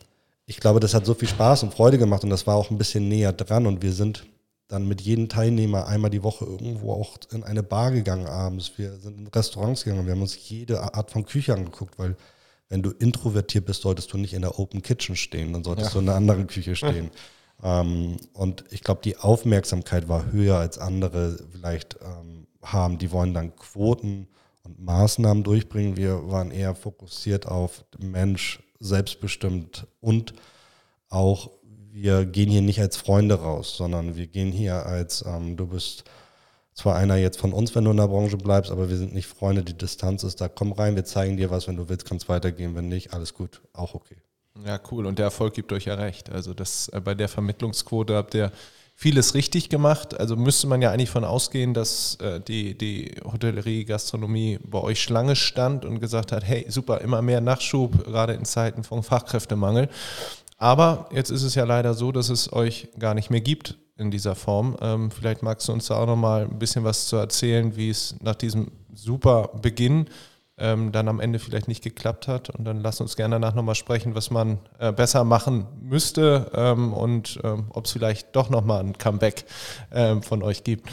ich 0.46 0.58
glaube, 0.58 0.80
das 0.80 0.94
hat 0.94 1.06
so 1.06 1.14
viel 1.14 1.28
Spaß 1.28 1.62
und 1.62 1.74
Freude 1.74 1.98
gemacht 1.98 2.24
und 2.24 2.30
das 2.30 2.46
war 2.46 2.56
auch 2.56 2.70
ein 2.70 2.78
bisschen 2.78 3.08
näher 3.08 3.32
dran 3.32 3.66
und 3.66 3.82
wir 3.82 3.92
sind 3.92 4.24
dann 4.68 4.86
mit 4.86 5.00
jedem 5.00 5.28
Teilnehmer 5.28 5.86
einmal 5.86 6.10
die 6.10 6.22
Woche 6.22 6.44
irgendwo 6.44 6.92
auch 6.92 7.16
in 7.32 7.42
eine 7.42 7.62
Bar 7.62 7.90
gegangen 7.90 8.26
abends. 8.26 8.72
Wir 8.76 8.98
sind 8.98 9.18
in 9.18 9.26
Restaurants 9.26 9.84
gegangen. 9.84 10.06
Wir 10.06 10.12
haben 10.12 10.22
uns 10.22 10.48
jede 10.48 10.94
Art 10.94 11.10
von 11.10 11.24
Küche 11.24 11.54
angeguckt, 11.54 11.98
weil 11.98 12.16
wenn 12.68 12.82
du 12.82 12.90
introvertiert 12.90 13.64
bist, 13.64 13.80
solltest 13.80 14.12
du 14.12 14.18
nicht 14.18 14.34
in 14.34 14.42
der 14.42 14.58
Open 14.58 14.82
Kitchen 14.82 15.16
stehen, 15.16 15.54
dann 15.54 15.64
solltest 15.64 15.88
ja. 15.88 15.92
du 15.94 15.98
in 16.00 16.08
einer 16.08 16.18
anderen 16.18 16.46
Küche 16.46 16.76
stehen. 16.76 17.10
ähm, 17.62 18.18
und 18.34 18.64
ich 18.70 18.82
glaube, 18.82 19.00
die 19.02 19.16
Aufmerksamkeit 19.16 20.08
war 20.08 20.30
höher 20.32 20.58
als 20.58 20.76
andere 20.76 21.38
vielleicht 21.50 21.98
ähm, 22.02 22.46
haben. 22.62 22.98
Die 22.98 23.10
wollen 23.10 23.32
dann 23.32 23.56
Quoten 23.56 24.28
und 24.64 24.80
Maßnahmen 24.80 25.44
durchbringen. 25.44 25.96
Wir 25.96 26.28
waren 26.30 26.50
eher 26.50 26.74
fokussiert 26.74 27.46
auf 27.46 27.86
Mensch, 27.98 28.62
selbstbestimmt 28.80 29.86
und 30.00 30.34
auch 31.08 31.50
wir 32.02 32.24
gehen 32.24 32.50
hier 32.50 32.62
nicht 32.62 32.80
als 32.80 32.96
Freunde 32.96 33.36
raus, 33.36 33.76
sondern 33.76 34.16
wir 34.16 34.26
gehen 34.26 34.52
hier 34.52 34.86
als, 34.86 35.24
ähm, 35.26 35.56
du 35.56 35.66
bist 35.66 36.04
zwar 36.74 36.96
einer 36.96 37.16
jetzt 37.16 37.38
von 37.38 37.52
uns, 37.52 37.74
wenn 37.74 37.84
du 37.84 37.90
in 37.90 37.96
der 37.96 38.06
Branche 38.06 38.36
bleibst, 38.36 38.70
aber 38.70 38.88
wir 38.88 38.96
sind 38.96 39.12
nicht 39.12 39.26
Freunde, 39.26 39.64
die 39.64 39.76
Distanz 39.76 40.22
ist 40.22 40.40
da, 40.40 40.48
komm 40.48 40.72
rein, 40.72 40.94
wir 40.94 41.04
zeigen 41.04 41.36
dir 41.36 41.50
was, 41.50 41.66
wenn 41.66 41.76
du 41.76 41.88
willst, 41.88 42.06
kannst 42.06 42.28
weitergehen, 42.28 42.76
wenn 42.76 42.88
nicht, 42.88 43.12
alles 43.12 43.34
gut, 43.34 43.62
auch 43.72 43.94
okay. 43.94 44.16
Ja, 44.64 44.80
cool. 44.90 45.06
Und 45.06 45.18
der 45.18 45.26
Erfolg 45.26 45.54
gibt 45.54 45.72
euch 45.72 45.84
ja 45.84 45.94
recht. 45.94 46.30
Also 46.30 46.52
das 46.52 46.88
äh, 46.88 47.00
bei 47.00 47.14
der 47.14 47.28
Vermittlungsquote 47.28 48.16
habt 48.16 48.34
ihr 48.34 48.50
vieles 48.94 49.34
richtig 49.34 49.68
gemacht. 49.68 50.18
Also 50.18 50.34
müsste 50.34 50.66
man 50.66 50.82
ja 50.82 50.90
eigentlich 50.90 51.10
von 51.10 51.24
ausgehen, 51.24 51.74
dass 51.74 52.16
äh, 52.16 52.40
die, 52.40 52.76
die 52.76 53.14
Hotellerie, 53.24 53.84
Gastronomie 53.84 54.58
bei 54.64 54.80
euch 54.80 55.00
Schlange 55.00 55.36
stand 55.36 55.84
und 55.84 56.00
gesagt 56.00 56.32
hat, 56.32 56.44
hey, 56.44 56.66
super, 56.68 57.00
immer 57.00 57.22
mehr 57.22 57.40
Nachschub, 57.40 58.04
gerade 58.04 58.32
in 58.32 58.44
Zeiten 58.44 58.82
von 58.82 59.04
Fachkräftemangel. 59.04 59.88
Aber 60.58 61.08
jetzt 61.12 61.30
ist 61.30 61.44
es 61.44 61.54
ja 61.54 61.64
leider 61.64 61.94
so, 61.94 62.12
dass 62.12 62.28
es 62.28 62.52
euch 62.52 62.88
gar 62.98 63.14
nicht 63.14 63.30
mehr 63.30 63.40
gibt 63.40 63.78
in 63.96 64.10
dieser 64.10 64.34
Form. 64.34 64.76
Ähm, 64.80 65.10
vielleicht 65.10 65.42
magst 65.42 65.68
du 65.68 65.72
uns 65.72 65.86
da 65.86 65.96
auch 65.96 66.06
noch 66.06 66.16
mal 66.16 66.42
ein 66.42 66.58
bisschen 66.58 66.84
was 66.84 67.06
zu 67.06 67.16
erzählen, 67.16 67.76
wie 67.76 67.90
es 67.90 68.16
nach 68.20 68.34
diesem 68.34 68.72
super 68.92 69.50
Beginn 69.62 70.08
ähm, 70.58 70.90
dann 70.90 71.08
am 71.08 71.20
Ende 71.20 71.38
vielleicht 71.38 71.68
nicht 71.68 71.84
geklappt 71.84 72.26
hat. 72.26 72.50
Und 72.50 72.64
dann 72.64 72.80
lass 72.80 73.00
uns 73.00 73.16
gerne 73.16 73.36
danach 73.36 73.54
nochmal 73.54 73.76
sprechen, 73.76 74.16
was 74.16 74.30
man 74.30 74.58
äh, 74.78 74.92
besser 74.92 75.22
machen 75.22 75.66
müsste 75.80 76.50
ähm, 76.54 76.92
und 76.92 77.38
ähm, 77.44 77.66
ob 77.70 77.86
es 77.86 77.92
vielleicht 77.92 78.34
doch 78.34 78.50
nochmal 78.50 78.80
ein 78.80 78.98
Comeback 78.98 79.44
ähm, 79.92 80.22
von 80.22 80.42
euch 80.42 80.64
gibt. 80.64 80.90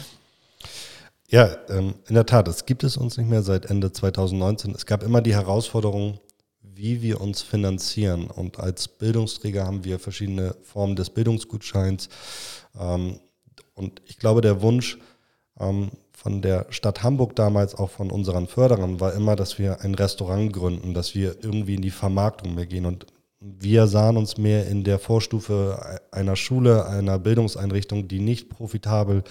Ja, 1.28 1.48
ähm, 1.68 1.94
in 2.06 2.14
der 2.14 2.26
Tat, 2.26 2.46
es 2.46 2.66
gibt 2.66 2.84
es 2.84 2.96
uns 2.96 3.16
nicht 3.16 3.28
mehr 3.28 3.42
seit 3.42 3.66
Ende 3.66 3.92
2019. 3.92 4.72
Es 4.76 4.86
gab 4.86 5.02
immer 5.02 5.20
die 5.20 5.34
Herausforderung, 5.34 6.20
wie 6.76 7.02
wir 7.02 7.20
uns 7.20 7.42
finanzieren. 7.42 8.26
Und 8.26 8.60
als 8.60 8.86
Bildungsträger 8.88 9.66
haben 9.66 9.84
wir 9.84 9.98
verschiedene 9.98 10.54
Formen 10.62 10.94
des 10.94 11.10
Bildungsgutscheins. 11.10 12.08
Ähm, 12.78 13.18
und 13.74 14.02
ich 14.06 14.18
glaube, 14.18 14.42
der 14.42 14.60
Wunsch 14.62 14.98
ähm, 15.58 15.90
von 16.12 16.42
der 16.42 16.66
Stadt 16.70 17.02
Hamburg 17.02 17.34
damals, 17.36 17.74
auch 17.74 17.90
von 17.90 18.10
unseren 18.10 18.46
Förderern, 18.46 19.00
war 19.00 19.14
immer, 19.14 19.36
dass 19.36 19.58
wir 19.58 19.80
ein 19.80 19.94
Restaurant 19.94 20.52
gründen, 20.52 20.92
dass 20.92 21.14
wir 21.14 21.36
irgendwie 21.42 21.74
in 21.74 21.82
die 21.82 21.90
Vermarktung 21.90 22.54
mehr 22.54 22.66
gehen. 22.66 22.86
Und 22.86 23.06
wir 23.40 23.86
sahen 23.86 24.16
uns 24.16 24.36
mehr 24.36 24.66
in 24.66 24.84
der 24.84 24.98
Vorstufe 24.98 26.00
einer 26.10 26.36
Schule, 26.36 26.86
einer 26.86 27.18
Bildungseinrichtung, 27.18 28.08
die 28.08 28.20
nicht 28.20 28.50
profitabel 28.50 29.24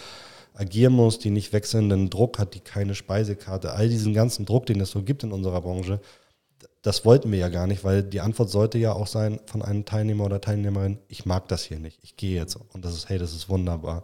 agieren 0.53 0.93
muss, 0.93 1.19
die 1.19 1.31
nicht 1.31 1.53
wechselnden 1.53 2.09
Druck 2.09 2.39
hat, 2.39 2.53
die 2.55 2.61
keine 2.61 2.95
Speisekarte, 2.95 3.73
all 3.73 3.89
diesen 3.89 4.13
ganzen 4.13 4.45
Druck, 4.45 4.65
den 4.65 4.79
es 4.79 4.91
so 4.91 5.03
gibt 5.03 5.23
in 5.23 5.31
unserer 5.31 5.61
Branche, 5.61 5.99
das 6.85 7.03
wollten 7.03 7.31
wir 7.31 7.39
ja 7.39 7.49
gar 7.49 7.65
nicht, 7.65 7.83
weil 7.83 8.03
die 8.03 8.21
Antwort 8.21 8.51
sollte 8.51 8.77
ja 8.77 8.93
auch 8.93 9.07
sein 9.07 9.39
von 9.47 9.63
einem 9.63 9.85
Teilnehmer 9.85 10.25
oder 10.25 10.39
Teilnehmerin, 10.39 10.99
ich 11.07 11.25
mag 11.25 11.47
das 11.47 11.63
hier 11.63 11.79
nicht, 11.79 11.97
ich 12.03 12.15
gehe 12.15 12.35
jetzt. 12.35 12.59
Und 12.73 12.85
das 12.85 12.93
ist, 12.93 13.09
hey, 13.09 13.17
das 13.17 13.33
ist 13.33 13.49
wunderbar. 13.49 14.03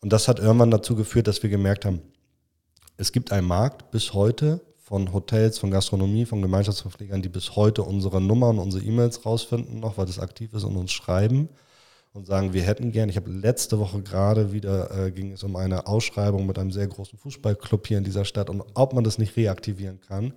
Und 0.00 0.12
das 0.12 0.28
hat 0.28 0.38
irgendwann 0.38 0.70
dazu 0.70 0.94
geführt, 0.94 1.26
dass 1.26 1.42
wir 1.42 1.50
gemerkt 1.50 1.84
haben, 1.84 2.00
es 2.96 3.10
gibt 3.10 3.32
einen 3.32 3.48
Markt 3.48 3.90
bis 3.90 4.14
heute 4.14 4.60
von 4.78 5.12
Hotels, 5.12 5.58
von 5.58 5.72
Gastronomie, 5.72 6.26
von 6.26 6.40
Gemeinschaftsverpflegern, 6.42 7.22
die 7.22 7.28
bis 7.28 7.56
heute 7.56 7.82
unsere 7.82 8.20
Nummer 8.20 8.50
und 8.50 8.60
unsere 8.60 8.84
E-Mails 8.84 9.26
rausfinden, 9.26 9.80
noch 9.80 9.98
weil 9.98 10.06
das 10.06 10.20
aktiv 10.20 10.54
ist 10.54 10.62
und 10.62 10.76
uns 10.76 10.92
schreiben 10.92 11.48
und 12.12 12.28
sagen, 12.28 12.52
wir 12.52 12.62
hätten 12.62 12.92
gern. 12.92 13.08
Ich 13.08 13.16
habe 13.16 13.32
letzte 13.32 13.80
Woche 13.80 14.00
gerade 14.02 14.52
wieder, 14.52 14.92
äh, 14.96 15.10
ging 15.10 15.32
es 15.32 15.42
um 15.42 15.56
eine 15.56 15.88
Ausschreibung 15.88 16.46
mit 16.46 16.56
einem 16.56 16.70
sehr 16.70 16.86
großen 16.86 17.18
Fußballclub 17.18 17.84
hier 17.84 17.98
in 17.98 18.04
dieser 18.04 18.24
Stadt 18.24 18.48
und 18.48 18.62
ob 18.74 18.92
man 18.92 19.02
das 19.02 19.18
nicht 19.18 19.36
reaktivieren 19.36 20.00
kann. 20.06 20.34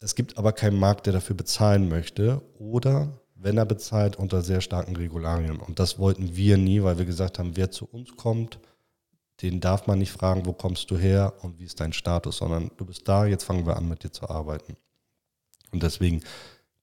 Es 0.00 0.14
gibt 0.14 0.38
aber 0.38 0.52
keinen 0.52 0.78
Markt, 0.78 1.06
der 1.06 1.12
dafür 1.12 1.36
bezahlen 1.36 1.88
möchte 1.88 2.42
oder 2.58 3.20
wenn 3.34 3.58
er 3.58 3.66
bezahlt, 3.66 4.16
unter 4.16 4.42
sehr 4.42 4.60
starken 4.60 4.96
Regularien. 4.96 5.58
Und 5.58 5.78
das 5.78 5.98
wollten 5.98 6.36
wir 6.36 6.56
nie, 6.58 6.82
weil 6.82 6.98
wir 6.98 7.06
gesagt 7.06 7.38
haben, 7.38 7.56
wer 7.56 7.70
zu 7.70 7.86
uns 7.86 8.16
kommt, 8.16 8.58
den 9.42 9.60
darf 9.60 9.86
man 9.86 9.98
nicht 9.98 10.12
fragen, 10.12 10.44
wo 10.44 10.52
kommst 10.52 10.90
du 10.90 10.98
her 10.98 11.34
und 11.42 11.58
wie 11.58 11.64
ist 11.64 11.80
dein 11.80 11.92
Status, 11.92 12.38
sondern 12.38 12.70
du 12.76 12.84
bist 12.84 13.08
da, 13.08 13.24
jetzt 13.24 13.44
fangen 13.44 13.66
wir 13.66 13.76
an, 13.76 13.88
mit 13.88 14.04
dir 14.04 14.12
zu 14.12 14.28
arbeiten. 14.28 14.76
Und 15.70 15.82
deswegen 15.82 16.20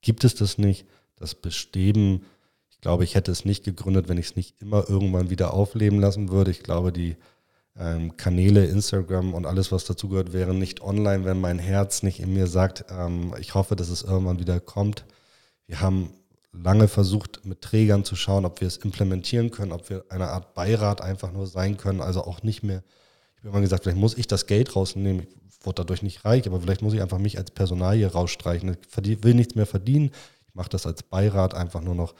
gibt 0.01 0.23
es 0.23 0.33
das 0.33 0.57
nicht. 0.57 0.87
Das 1.15 1.35
Bestreben, 1.35 2.25
ich 2.69 2.81
glaube, 2.81 3.03
ich 3.03 3.15
hätte 3.15 3.31
es 3.31 3.45
nicht 3.45 3.63
gegründet, 3.63 4.07
wenn 4.07 4.17
ich 4.17 4.27
es 4.27 4.35
nicht 4.35 4.59
immer 4.61 4.89
irgendwann 4.89 5.29
wieder 5.29 5.53
aufleben 5.53 5.99
lassen 5.99 6.29
würde. 6.29 6.51
Ich 6.51 6.63
glaube, 6.63 6.91
die 6.91 7.17
ähm, 7.79 8.17
Kanäle, 8.17 8.65
Instagram 8.65 9.33
und 9.33 9.45
alles, 9.45 9.71
was 9.71 9.85
dazugehört, 9.85 10.33
wären 10.33 10.59
nicht 10.59 10.81
online, 10.81 11.25
wenn 11.25 11.39
mein 11.39 11.59
Herz 11.59 12.03
nicht 12.03 12.19
in 12.19 12.33
mir 12.33 12.47
sagt, 12.47 12.85
ähm, 12.89 13.33
ich 13.39 13.53
hoffe, 13.53 13.75
dass 13.75 13.89
es 13.89 14.01
irgendwann 14.01 14.39
wieder 14.39 14.59
kommt. 14.59 15.05
Wir 15.67 15.81
haben 15.81 16.11
lange 16.51 16.87
versucht, 16.87 17.45
mit 17.45 17.61
Trägern 17.61 18.03
zu 18.03 18.15
schauen, 18.15 18.45
ob 18.45 18.61
wir 18.61 18.67
es 18.67 18.77
implementieren 18.77 19.51
können, 19.51 19.71
ob 19.71 19.89
wir 19.89 20.05
eine 20.09 20.29
Art 20.29 20.53
Beirat 20.53 21.01
einfach 21.01 21.31
nur 21.31 21.47
sein 21.47 21.77
können, 21.77 22.01
also 22.01 22.23
auch 22.23 22.43
nicht 22.43 22.63
mehr. 22.63 22.83
Ich 23.35 23.39
habe 23.39 23.49
immer 23.49 23.61
gesagt, 23.61 23.83
vielleicht 23.83 23.99
muss 23.99 24.17
ich 24.17 24.27
das 24.27 24.47
Geld 24.47 24.75
rausnehmen. 24.75 25.27
Ich 25.49 25.65
wurde 25.65 25.75
dadurch 25.75 26.01
nicht 26.01 26.25
reich, 26.25 26.47
aber 26.47 26.61
vielleicht 26.61 26.81
muss 26.81 26.93
ich 26.93 27.01
einfach 27.01 27.19
mich 27.19 27.37
als 27.37 27.51
Personal 27.51 27.95
hier 27.95 28.11
rausstreichen. 28.11 28.77
Ich 29.03 29.23
will 29.23 29.33
nichts 29.35 29.55
mehr 29.55 29.67
verdienen. 29.67 30.11
Ich 30.47 30.55
mache 30.55 30.69
das 30.69 30.87
als 30.87 31.03
Beirat 31.03 31.53
einfach 31.53 31.81
nur 31.81 31.95
noch. 31.95 32.15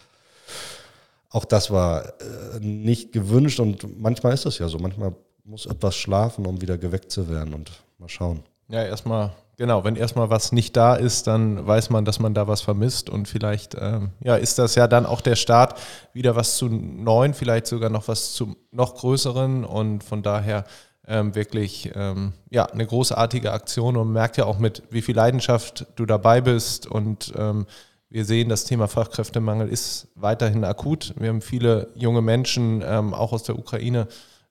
Auch 1.30 1.46
das 1.46 1.72
war 1.72 2.06
äh, 2.22 2.60
nicht 2.60 3.12
gewünscht 3.12 3.60
und 3.60 4.00
manchmal 4.00 4.34
ist 4.34 4.46
das 4.46 4.60
ja 4.60 4.68
so. 4.68 4.78
Manchmal 4.78 5.16
muss 5.48 5.66
etwas 5.66 5.96
schlafen, 5.96 6.46
um 6.46 6.62
wieder 6.62 6.78
geweckt 6.78 7.12
zu 7.12 7.30
werden 7.30 7.54
und 7.54 7.72
mal 7.98 8.10
schauen. 8.10 8.44
Ja, 8.68 8.84
erstmal 8.84 9.32
Genau, 9.60 9.84
wenn 9.84 9.96
erstmal 9.96 10.30
was 10.30 10.52
nicht 10.52 10.78
da 10.78 10.94
ist, 10.94 11.26
dann 11.26 11.66
weiß 11.66 11.90
man, 11.90 12.06
dass 12.06 12.20
man 12.20 12.36
da 12.36 12.48
was 12.48 12.62
vermisst 12.62 13.10
und 13.10 13.28
vielleicht 13.28 13.76
ähm, 13.80 14.12
ja, 14.20 14.36
ist 14.36 14.60
das 14.60 14.76
ja 14.76 14.88
dann 14.88 15.08
auch 15.08 15.20
der 15.20 15.36
Start 15.36 15.80
wieder 16.14 16.36
was 16.36 16.58
zu 16.58 16.70
neuen, 16.70 17.34
vielleicht 17.34 17.66
sogar 17.66 17.90
noch 17.90 18.08
was 18.08 18.34
zu 18.34 18.56
noch 18.70 18.94
größeren 18.94 19.66
und 19.66 20.04
von 20.04 20.22
daher 20.22 20.64
ähm, 21.08 21.34
wirklich 21.34 21.90
ähm, 21.96 22.34
ja, 22.52 22.68
eine 22.68 22.86
großartige 22.86 23.52
Aktion 23.52 23.98
und 23.98 24.14
merkt 24.14 24.38
ja 24.38 24.46
auch 24.46 24.60
mit, 24.60 24.84
wie 24.92 25.02
viel 25.02 25.16
Leidenschaft 25.16 25.88
du 25.96 26.06
dabei 26.06 26.40
bist 26.40 26.86
und 26.86 27.34
ähm, 27.36 27.66
wir 28.10 28.26
sehen, 28.26 28.50
das 28.50 28.66
Thema 28.66 28.88
Fachkräftemangel 28.88 29.68
ist 29.68 30.08
weiterhin 30.14 30.64
akut. 30.66 31.16
Wir 31.18 31.30
haben 31.30 31.42
viele 31.42 31.90
junge 31.96 32.22
Menschen, 32.22 32.84
ähm, 32.86 33.16
auch 33.16 33.34
aus 33.34 33.42
der 33.42 33.58
Ukraine, 33.58 34.08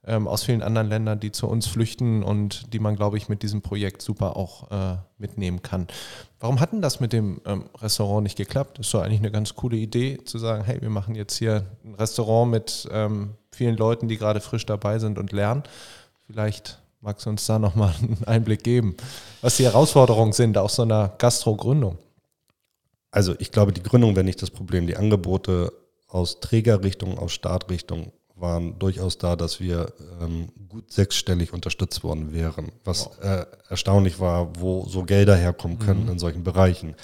ähm, 0.06 0.28
aus 0.28 0.44
vielen 0.44 0.62
anderen 0.62 0.88
Ländern, 0.88 1.20
die 1.20 1.32
zu 1.32 1.48
uns 1.48 1.66
flüchten 1.66 2.22
und 2.22 2.72
die 2.72 2.78
man, 2.78 2.96
glaube 2.96 3.16
ich, 3.16 3.28
mit 3.28 3.42
diesem 3.42 3.62
Projekt 3.62 4.02
super 4.02 4.36
auch 4.36 4.70
äh, 4.70 4.96
mitnehmen 5.18 5.62
kann. 5.62 5.88
Warum 6.38 6.60
hat 6.60 6.72
denn 6.72 6.82
das 6.82 7.00
mit 7.00 7.12
dem 7.12 7.40
ähm, 7.44 7.64
Restaurant 7.80 8.22
nicht 8.22 8.36
geklappt? 8.36 8.78
Das 8.78 8.86
ist 8.86 8.94
doch 8.94 9.02
eigentlich 9.02 9.20
eine 9.20 9.30
ganz 9.30 9.54
coole 9.54 9.76
Idee, 9.76 10.18
zu 10.24 10.38
sagen, 10.38 10.64
hey, 10.64 10.80
wir 10.80 10.90
machen 10.90 11.14
jetzt 11.14 11.36
hier 11.36 11.64
ein 11.84 11.94
Restaurant 11.94 12.50
mit 12.50 12.88
ähm, 12.92 13.34
vielen 13.50 13.76
Leuten, 13.76 14.08
die 14.08 14.16
gerade 14.16 14.40
frisch 14.40 14.66
dabei 14.66 14.98
sind 14.98 15.18
und 15.18 15.32
lernen. 15.32 15.64
Vielleicht 16.26 16.78
magst 17.00 17.26
du 17.26 17.30
uns 17.30 17.46
da 17.46 17.58
nochmal 17.58 17.94
einen 18.02 18.24
Einblick 18.24 18.62
geben, 18.62 18.96
was 19.40 19.56
die 19.56 19.64
Herausforderungen 19.64 20.32
sind 20.32 20.56
aus 20.58 20.76
so 20.76 20.82
einer 20.82 21.14
Gastro-Gründung. 21.18 21.98
Also 23.10 23.34
ich 23.38 23.50
glaube, 23.50 23.72
die 23.72 23.82
Gründung 23.82 24.14
wäre 24.14 24.24
nicht 24.24 24.42
das 24.42 24.50
Problem. 24.50 24.86
Die 24.86 24.96
Angebote 24.96 25.72
aus 26.08 26.40
Trägerrichtung, 26.40 27.18
aus 27.18 27.32
Startrichtung 27.32 28.12
waren 28.36 28.78
durchaus 28.78 29.18
da, 29.18 29.34
dass 29.34 29.60
wir 29.60 29.92
ähm, 30.20 30.48
gut 30.68 30.92
sechsstellig 30.92 31.52
unterstützt 31.52 32.04
worden 32.04 32.32
wären, 32.32 32.70
was 32.84 33.08
äh, 33.22 33.46
erstaunlich 33.68 34.20
war, 34.20 34.60
wo 34.60 34.86
so 34.86 35.04
Gelder 35.04 35.36
herkommen 35.36 35.78
können 35.78 36.04
mhm. 36.04 36.12
in 36.12 36.18
solchen 36.18 36.44
Bereichen. 36.44 36.94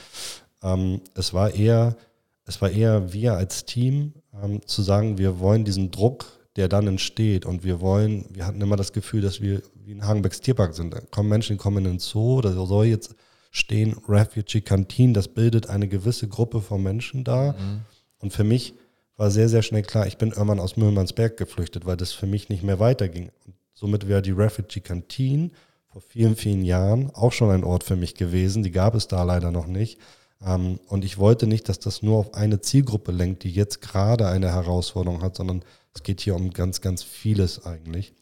Ähm, 0.63 1.01
es 1.15 1.33
war 1.33 1.55
eher, 1.55 1.97
es 2.45 2.61
war 2.61 2.71
eher 2.71 3.13
wir 3.13 3.35
als 3.35 3.65
Team 3.65 4.13
ähm, 4.43 4.61
zu 4.67 4.83
sagen, 4.83 5.17
wir 5.17 5.41
wollen 5.41 5.65
diesen 5.65 5.91
Druck, 5.91 6.27
der 6.57 6.69
dann 6.69 6.87
entsteht 6.87 7.47
und 7.47 7.65
wir 7.65 7.81
wollen, 7.81 8.27
wir 8.31 8.47
hatten 8.47 8.61
immer 8.61 8.77
das 8.77 8.93
Gefühl, 8.93 9.23
dass 9.23 9.41
wir 9.41 9.63
wie 9.85 9.93
in 9.93 10.07
Hagenbecks 10.07 10.41
Tierpark 10.41 10.75
sind. 10.75 10.93
Da 10.93 11.01
kommen 11.01 11.31
Menschen, 11.31 11.57
die 11.57 11.63
kommen 11.63 11.79
in 11.79 11.85
den 11.85 11.99
Zoo, 11.99 12.41
da 12.43 12.53
soll 12.53 12.87
jetzt 12.87 13.15
stehen 13.51 13.97
Refugee 14.07 14.61
Canteen, 14.61 15.15
das 15.15 15.29
bildet 15.29 15.69
eine 15.69 15.89
gewisse 15.89 16.29
Gruppe 16.29 16.61
von 16.61 16.83
Menschen 16.83 17.25
da. 17.25 17.53
Mhm. 17.53 17.81
Und 18.19 18.33
für 18.33 18.45
mich 18.45 18.75
war 19.23 19.31
sehr, 19.31 19.49
sehr 19.49 19.63
schnell 19.63 19.83
klar, 19.83 20.09
ich 20.09 20.19
bin 20.19 20.31
irgendwann 20.31 20.59
aus 20.59 20.77
Müllmannsberg 20.77 21.37
geflüchtet, 21.37 21.87
weil 21.87 21.97
das 21.97 22.11
für 22.11 22.27
mich 22.27 22.49
nicht 22.49 22.65
mehr 22.65 22.81
weiterging. 22.81 23.31
Und 23.47 23.55
somit 23.73 24.09
wäre 24.09 24.21
die 24.21 24.33
Refugee 24.33 24.81
Canteen 24.81 25.53
vor 25.87 26.03
vielen, 26.03 26.35
vielen 26.35 26.65
Jahren 26.65 27.09
auch 27.15 27.31
schon 27.31 27.53
ein 27.53 27.63
Ort 27.63 27.85
für 27.85 27.95
mich 27.95 28.17
gewesen. 28.17 28.65
Die 28.65 28.73
gab 28.73 28.97
es 28.97 29.07
da 29.07 29.23
leider 29.23 29.53
noch 29.53 29.69
nicht. 29.69 30.01
Ähm, 30.45 30.81
und 30.89 31.05
ich 31.05 31.19
wollte 31.19 31.47
nicht, 31.47 31.69
dass 31.69 31.79
das 31.79 32.03
nur 32.03 32.19
auf 32.19 32.35
eine 32.35 32.63
Zielgruppe 32.63 33.13
lenkt, 33.13 33.45
die 33.45 33.53
jetzt 33.53 33.81
gerade 33.81 34.27
eine 34.27 34.53
Herausforderung 34.53 35.23
hat, 35.23 35.37
sondern 35.37 35.65
es 35.95 36.03
geht 36.03 36.21
hier 36.21 36.35
um 36.35 36.51
ganz, 36.51 36.81
ganz 36.81 37.05
vieles 37.05 37.65
eigentlich. 37.65 38.15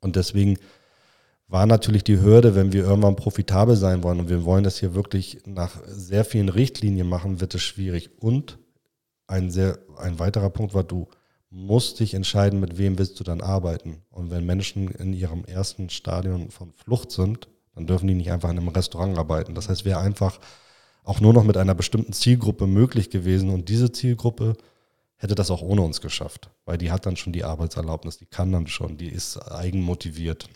Und 0.00 0.16
deswegen 0.16 0.56
war 1.48 1.66
natürlich 1.66 2.02
die 2.02 2.22
Hürde, 2.22 2.54
wenn 2.54 2.72
wir 2.72 2.84
irgendwann 2.84 3.16
profitabel 3.16 3.76
sein 3.76 4.02
wollen 4.02 4.20
und 4.20 4.30
wir 4.30 4.46
wollen 4.46 4.64
das 4.64 4.78
hier 4.78 4.94
wirklich 4.94 5.42
nach 5.44 5.82
sehr 5.86 6.24
vielen 6.24 6.48
Richtlinien 6.48 7.10
machen, 7.10 7.42
wird 7.42 7.54
es 7.54 7.62
schwierig. 7.62 8.08
Und 8.18 8.58
ein 9.28 9.50
sehr, 9.50 9.78
ein 9.98 10.18
weiterer 10.18 10.50
Punkt 10.50 10.74
war, 10.74 10.82
du 10.82 11.06
musst 11.50 12.00
dich 12.00 12.14
entscheiden, 12.14 12.60
mit 12.60 12.76
wem 12.76 12.98
willst 12.98 13.20
du 13.20 13.24
dann 13.24 13.40
arbeiten. 13.40 14.02
Und 14.10 14.30
wenn 14.30 14.44
Menschen 14.44 14.88
in 14.88 15.12
ihrem 15.12 15.44
ersten 15.44 15.88
Stadion 15.90 16.50
von 16.50 16.72
Flucht 16.72 17.12
sind, 17.12 17.48
dann 17.74 17.86
dürfen 17.86 18.08
die 18.08 18.14
nicht 18.14 18.32
einfach 18.32 18.50
in 18.50 18.58
einem 18.58 18.68
Restaurant 18.68 19.16
arbeiten. 19.16 19.54
Das 19.54 19.68
heißt, 19.68 19.84
wäre 19.84 20.00
einfach 20.00 20.40
auch 21.04 21.20
nur 21.20 21.32
noch 21.32 21.44
mit 21.44 21.56
einer 21.56 21.74
bestimmten 21.74 22.12
Zielgruppe 22.12 22.66
möglich 22.66 23.08
gewesen. 23.08 23.50
Und 23.50 23.68
diese 23.68 23.92
Zielgruppe 23.92 24.56
hätte 25.16 25.34
das 25.34 25.50
auch 25.50 25.62
ohne 25.62 25.82
uns 25.82 26.00
geschafft, 26.00 26.50
weil 26.64 26.78
die 26.78 26.90
hat 26.90 27.06
dann 27.06 27.16
schon 27.16 27.32
die 27.32 27.44
Arbeitserlaubnis, 27.44 28.18
die 28.18 28.26
kann 28.26 28.52
dann 28.52 28.66
schon, 28.66 28.96
die 28.96 29.08
ist 29.08 29.38
eigenmotiviert. 29.38 30.48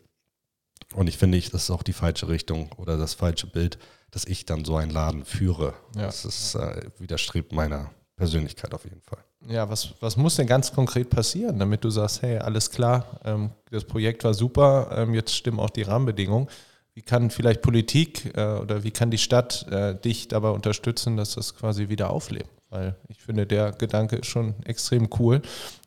Und 0.94 1.08
ich 1.08 1.16
finde, 1.16 1.40
das 1.40 1.64
ist 1.64 1.70
auch 1.70 1.82
die 1.82 1.94
falsche 1.94 2.28
Richtung 2.28 2.70
oder 2.76 2.98
das 2.98 3.14
falsche 3.14 3.46
Bild, 3.46 3.78
dass 4.10 4.26
ich 4.26 4.44
dann 4.44 4.64
so 4.64 4.76
einen 4.76 4.90
Laden 4.90 5.24
führe. 5.24 5.74
Ja. 5.96 6.02
Das 6.02 6.24
ist, 6.24 6.54
äh, 6.54 6.90
widerstrebt 6.98 7.52
meiner 7.52 7.90
Persönlichkeit 8.16 8.72
auf 8.74 8.84
jeden 8.84 9.00
Fall. 9.02 9.18
Ja, 9.48 9.68
was, 9.68 9.94
was 10.00 10.16
muss 10.16 10.36
denn 10.36 10.46
ganz 10.46 10.72
konkret 10.72 11.10
passieren, 11.10 11.58
damit 11.58 11.82
du 11.84 11.90
sagst, 11.90 12.22
hey, 12.22 12.38
alles 12.38 12.70
klar, 12.70 13.20
ähm, 13.24 13.50
das 13.70 13.84
Projekt 13.84 14.22
war 14.24 14.34
super, 14.34 14.90
ähm, 14.96 15.14
jetzt 15.14 15.34
stimmen 15.34 15.58
auch 15.58 15.70
die 15.70 15.82
Rahmenbedingungen. 15.82 16.48
Wie 16.94 17.02
kann 17.02 17.30
vielleicht 17.30 17.62
Politik 17.62 18.36
äh, 18.36 18.58
oder 18.58 18.84
wie 18.84 18.90
kann 18.90 19.10
die 19.10 19.18
Stadt 19.18 19.66
äh, 19.70 19.94
dich 19.94 20.28
dabei 20.28 20.50
unterstützen, 20.50 21.16
dass 21.16 21.34
das 21.34 21.54
quasi 21.54 21.88
wieder 21.88 22.10
auflebt? 22.10 22.50
Weil 22.68 22.96
ich 23.08 23.22
finde, 23.22 23.46
der 23.46 23.72
Gedanke 23.72 24.16
ist 24.16 24.26
schon 24.26 24.54
extrem 24.64 25.08
cool, 25.18 25.42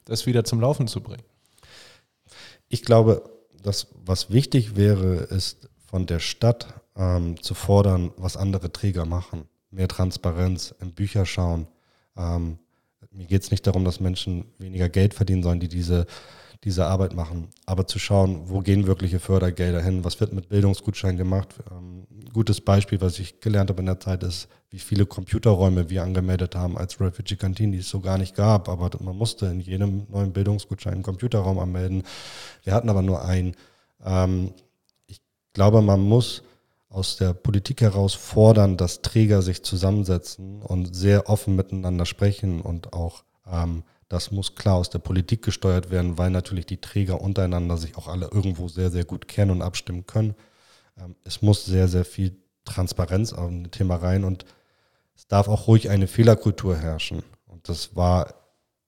das 0.05 0.25
wieder 0.25 0.43
zum 0.43 0.59
Laufen 0.59 0.87
zu 0.87 1.01
bringen. 1.01 1.23
Ich 2.67 2.83
glaube, 2.83 3.23
das, 3.61 3.87
was 4.03 4.31
wichtig 4.31 4.75
wäre, 4.75 5.15
ist 5.15 5.69
von 5.87 6.05
der 6.05 6.19
Stadt 6.19 6.73
ähm, 6.95 7.41
zu 7.41 7.53
fordern, 7.53 8.11
was 8.17 8.37
andere 8.37 8.71
Träger 8.71 9.05
machen. 9.05 9.47
Mehr 9.71 9.87
Transparenz, 9.87 10.73
in 10.81 10.93
Bücher 10.93 11.25
schauen, 11.25 11.67
ähm, 12.17 12.59
mir 13.11 13.25
geht 13.25 13.43
es 13.43 13.51
nicht 13.51 13.65
darum, 13.65 13.85
dass 13.85 13.99
Menschen 13.99 14.45
weniger 14.57 14.89
Geld 14.89 15.13
verdienen 15.13 15.43
sollen, 15.43 15.59
die 15.59 15.67
diese, 15.67 16.05
diese 16.63 16.85
Arbeit 16.85 17.15
machen, 17.15 17.47
aber 17.65 17.87
zu 17.87 17.99
schauen, 17.99 18.49
wo 18.49 18.59
gehen 18.59 18.87
wirkliche 18.87 19.19
Fördergelder 19.19 19.81
hin, 19.81 20.03
was 20.03 20.19
wird 20.19 20.33
mit 20.33 20.49
Bildungsgutscheinen 20.49 21.17
gemacht. 21.17 21.55
Ähm, 21.71 22.05
gutes 22.33 22.59
Beispiel, 22.59 22.99
was 22.99 23.19
ich 23.19 23.39
gelernt 23.39 23.69
habe 23.69 23.81
in 23.81 23.85
der 23.85 23.99
Zeit, 23.99 24.23
ist, 24.23 24.49
wie 24.69 24.79
viele 24.79 25.05
Computerräume 25.05 25.89
wir 25.89 26.03
angemeldet 26.03 26.55
haben 26.55 26.77
als 26.77 26.99
Refugee 26.99 27.37
Canteen, 27.37 27.71
die 27.71 27.77
es 27.77 27.89
so 27.89 28.01
gar 28.01 28.17
nicht 28.17 28.35
gab, 28.35 28.67
aber 28.67 28.89
man 29.01 29.15
musste 29.15 29.45
in 29.45 29.61
jedem 29.61 30.05
neuen 30.09 30.33
Bildungsgutschein 30.33 30.95
einen 30.95 31.03
Computerraum 31.03 31.59
anmelden. 31.59 32.03
Wir 32.63 32.73
hatten 32.73 32.89
aber 32.89 33.01
nur 33.01 33.23
einen. 33.23 33.55
Ähm, 34.03 34.53
ich 35.07 35.21
glaube, 35.53 35.81
man 35.81 36.01
muss 36.01 36.43
aus 36.95 37.17
der 37.17 37.33
Politik 37.33 37.81
heraus 37.81 38.13
fordern, 38.13 38.77
dass 38.77 39.01
Träger 39.01 39.41
sich 39.41 39.63
zusammensetzen 39.63 40.61
und 40.61 40.95
sehr 40.95 41.29
offen 41.29 41.55
miteinander 41.55 42.05
sprechen 42.05 42.61
und 42.61 42.93
auch 42.93 43.25
ähm, 43.45 43.83
das 44.07 44.31
muss 44.31 44.55
klar 44.55 44.75
aus 44.75 44.89
der 44.89 44.99
Politik 44.99 45.41
gesteuert 45.41 45.89
werden, 45.89 46.17
weil 46.17 46.29
natürlich 46.29 46.65
die 46.65 46.79
Träger 46.79 47.19
untereinander 47.19 47.75
sich 47.75 47.97
auch 47.97 48.07
alle 48.07 48.29
irgendwo 48.31 48.69
sehr, 48.69 48.91
sehr 48.91 49.03
gut 49.03 49.27
kennen 49.27 49.51
und 49.51 49.61
abstimmen 49.61 50.05
können. 50.05 50.35
Ähm, 50.97 51.15
es 51.25 51.41
muss 51.41 51.65
sehr, 51.65 51.89
sehr 51.89 52.05
viel 52.05 52.37
Transparenz 52.63 53.33
auf 53.33 53.49
ein 53.49 53.71
Thema 53.71 53.97
rein 53.97 54.23
und 54.23 54.45
es 55.17 55.27
darf 55.27 55.49
auch 55.49 55.67
ruhig 55.67 55.89
eine 55.89 56.07
Fehlerkultur 56.07 56.77
herrschen. 56.77 57.23
Und 57.45 57.67
das 57.67 57.95
war 57.97 58.35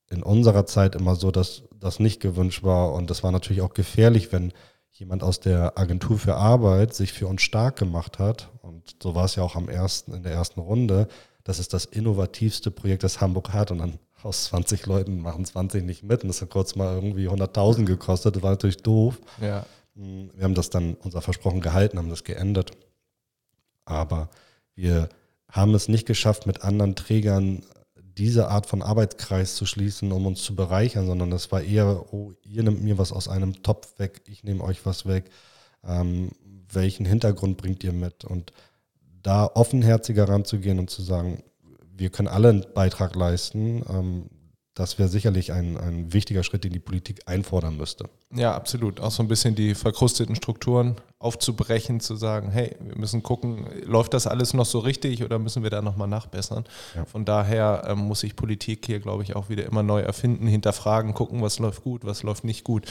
in 0.10 0.24
unserer 0.24 0.66
Zeit 0.66 0.96
immer 0.96 1.16
so, 1.16 1.32
dass 1.32 1.64
das 1.78 2.00
nicht 2.00 2.22
gewünscht 2.22 2.64
war. 2.64 2.94
Und 2.94 3.10
das 3.10 3.24
war 3.24 3.34
natürlich 3.34 3.62
auch 3.62 3.74
gefährlich, 3.74 4.32
wenn 4.32 4.54
jemand 4.92 5.24
aus 5.24 5.40
der 5.40 5.78
Agentur 5.78 6.18
für 6.18 6.36
Arbeit 6.36 6.94
sich 6.94 7.14
für 7.14 7.28
uns 7.28 7.42
stark 7.42 7.78
gemacht 7.78 8.20
hat. 8.20 8.50
Und 8.62 8.96
so 9.02 9.16
war 9.16 9.26
es 9.26 9.36
ja 9.36 9.44
auch 9.44 9.56
am 9.56 9.70
ersten, 9.70 10.14
in 10.14 10.24
der 10.24 10.32
ersten 10.32 10.60
Runde. 10.60 11.08
Das 11.44 11.60
ist 11.60 11.74
das 11.74 11.86
innovativste 11.86 12.72
Projekt, 12.72 13.04
das 13.04 13.22
Hamburg 13.22 13.54
hat. 13.54 13.72
Und 13.72 13.80
dann 13.80 14.00
aus 14.24 14.46
20 14.46 14.86
Leuten 14.86 15.22
machen 15.22 15.46
20 15.46 15.86
nicht 15.86 16.04
mit. 16.04 16.24
Und 16.24 16.30
das 16.30 16.42
hat 16.42 16.50
kurz 16.50 16.76
mal 16.76 16.96
irgendwie 16.96 17.30
100.000 17.30 17.86
gekostet. 17.86 18.36
Das 18.36 18.44
war 18.44 18.52
natürlich 18.52 18.78
doof. 18.78 19.20
Ja. 19.42 19.66
Wir 19.94 20.44
haben 20.44 20.56
das 20.56 20.70
dann 20.70 20.96
unser 20.96 21.22
Versprochen 21.22 21.62
gehalten, 21.62 21.98
haben 21.98 22.10
das 22.10 22.24
geändert. 22.24 22.72
Aber 23.86 24.30
wir 24.76 25.10
haben 25.50 25.74
es 25.74 25.88
nicht 25.88 26.06
geschafft, 26.06 26.46
mit 26.46 26.64
anderen 26.64 26.96
Trägern 26.96 27.64
diese 28.18 28.50
Art 28.50 28.66
von 28.66 28.82
Arbeitskreis 28.82 29.56
zu 29.56 29.66
schließen, 29.66 30.12
um 30.12 30.26
uns 30.26 30.44
zu 30.44 30.56
bereichern, 30.56 31.06
sondern 31.06 31.30
das 31.30 31.52
war 31.52 31.62
eher, 31.62 32.14
oh, 32.14 32.34
ihr 32.44 32.64
nehmt 32.64 32.84
mir 32.84 32.98
was 32.98 33.12
aus 33.12 33.28
einem 33.28 33.62
Topf 33.64 34.00
weg, 34.00 34.22
ich 34.26 34.44
nehme 34.44 34.64
euch 34.64 34.86
was 34.86 35.06
weg. 35.06 35.30
Ähm, 35.86 36.32
welchen 36.72 37.06
Hintergrund 37.06 37.58
bringt 37.58 37.84
ihr 37.84 37.94
mit? 37.94 38.26
Und 38.26 38.54
da 39.22 39.46
offenherziger 39.46 40.28
ranzugehen 40.28 40.80
und 40.80 40.90
zu 40.90 41.02
sagen, 41.02 41.44
wir 41.96 42.10
können 42.10 42.28
alle 42.28 42.50
einen 42.50 42.66
Beitrag 42.74 43.16
leisten, 43.16 43.84
ähm, 43.90 44.30
das 44.78 45.00
wäre 45.00 45.10
sicherlich 45.10 45.52
ein, 45.54 45.76
ein 45.76 46.14
wichtiger 46.14 46.44
Schritt, 46.44 46.64
den 46.64 46.72
die 46.72 46.80
Politik 46.80 47.22
einfordern 47.26 47.78
müsste. 47.78 48.10
Ja, 48.32 48.54
absolut. 48.54 49.00
Auch 49.00 49.10
so 49.10 49.24
ein 49.24 49.28
bisschen 49.28 49.56
die 49.56 49.74
verkrusteten 49.74 50.36
Strukturen 50.36 50.98
aufzubrechen, 51.18 52.00
zu 52.00 52.16
sagen, 52.16 52.52
hey, 52.52 52.76
wir 52.80 52.96
müssen 52.96 53.24
gucken, 53.24 53.66
läuft 53.84 54.14
das 54.14 54.28
alles 54.28 54.54
noch 54.54 54.68
so 54.68 54.78
richtig 54.78 55.24
oder 55.24 55.40
müssen 55.40 55.64
wir 55.64 55.72
da 55.72 55.82
nochmal 55.82 56.08
nachbessern? 56.08 56.66
Ja. 56.96 57.06
Von 57.06 57.26
daher 57.26 57.86
ähm, 57.88 57.98
muss 57.98 58.20
sich 58.20 58.36
Politik 58.36 58.86
hier, 58.86 59.00
glaube 59.00 59.24
ich, 59.24 59.36
auch 59.36 59.50
wieder 59.50 59.66
immer 59.66 59.82
neu 59.82 60.02
erfinden, 60.02 60.46
hinterfragen, 60.46 61.16
gucken, 61.16 61.42
was 61.42 61.58
läuft 61.58 61.84
gut, 61.84 62.06
was 62.06 62.22
läuft 62.22 62.44
nicht 62.44 62.64
gut. 62.64 62.86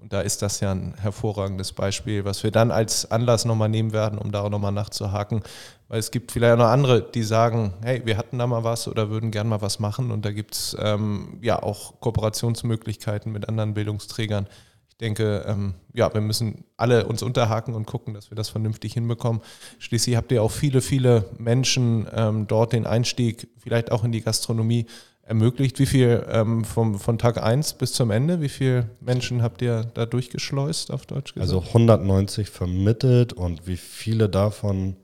Und 0.00 0.14
da 0.14 0.22
ist 0.22 0.40
das 0.40 0.60
ja 0.60 0.70
ein 0.72 0.94
hervorragendes 0.98 1.72
Beispiel, 1.72 2.24
was 2.24 2.42
wir 2.42 2.50
dann 2.50 2.70
als 2.70 3.10
Anlass 3.10 3.44
nochmal 3.44 3.68
nehmen 3.68 3.92
werden, 3.92 4.18
um 4.18 4.32
da 4.32 4.48
nochmal 4.48 4.72
nachzuhaken. 4.72 5.42
Weil 5.88 5.98
es 5.98 6.10
gibt 6.10 6.32
vielleicht 6.32 6.54
auch 6.54 6.58
noch 6.58 6.70
andere, 6.70 7.02
die 7.02 7.22
sagen, 7.22 7.74
hey, 7.82 8.00
wir 8.06 8.16
hatten 8.16 8.38
da 8.38 8.46
mal 8.46 8.64
was 8.64 8.88
oder 8.88 9.10
würden 9.10 9.30
gern 9.30 9.46
mal 9.46 9.60
was 9.60 9.78
machen. 9.78 10.10
Und 10.10 10.24
da 10.24 10.32
gibt 10.32 10.54
es 10.54 10.76
ähm, 10.80 11.38
ja 11.42 11.62
auch 11.62 12.00
Kooperationsmöglichkeiten 12.00 13.30
mit 13.30 13.46
anderen 13.48 13.74
Bildungsträgern. 13.74 14.46
Ich 14.88 14.96
denke, 14.96 15.44
ähm, 15.46 15.74
ja, 15.92 16.12
wir 16.14 16.22
müssen 16.22 16.64
alle 16.78 17.06
uns 17.06 17.22
unterhaken 17.22 17.74
und 17.74 17.86
gucken, 17.86 18.14
dass 18.14 18.30
wir 18.30 18.36
das 18.36 18.48
vernünftig 18.48 18.94
hinbekommen. 18.94 19.42
Schließlich 19.78 20.16
habt 20.16 20.32
ihr 20.32 20.42
auch 20.42 20.50
viele, 20.50 20.80
viele 20.80 21.26
Menschen 21.36 22.06
ähm, 22.14 22.46
dort 22.46 22.72
den 22.72 22.86
Einstieg, 22.86 23.48
vielleicht 23.58 23.92
auch 23.92 24.04
in 24.04 24.12
die 24.12 24.22
Gastronomie 24.22 24.86
ermöglicht. 25.30 25.78
Wie 25.78 25.86
viel 25.86 26.26
ähm, 26.28 26.64
vom, 26.64 26.98
von 26.98 27.16
Tag 27.16 27.42
1 27.42 27.74
bis 27.74 27.92
zum 27.92 28.10
Ende, 28.10 28.42
wie 28.42 28.48
viele 28.48 28.90
Menschen 29.00 29.42
habt 29.42 29.62
ihr 29.62 29.84
da 29.94 30.04
durchgeschleust, 30.04 30.90
auf 30.90 31.06
Deutsch 31.06 31.34
gesagt? 31.34 31.40
Also 31.40 31.62
190 31.68 32.50
vermittelt 32.50 33.32
und 33.32 33.66
wie 33.66 33.76
viele 33.76 34.28
davon, 34.28 34.96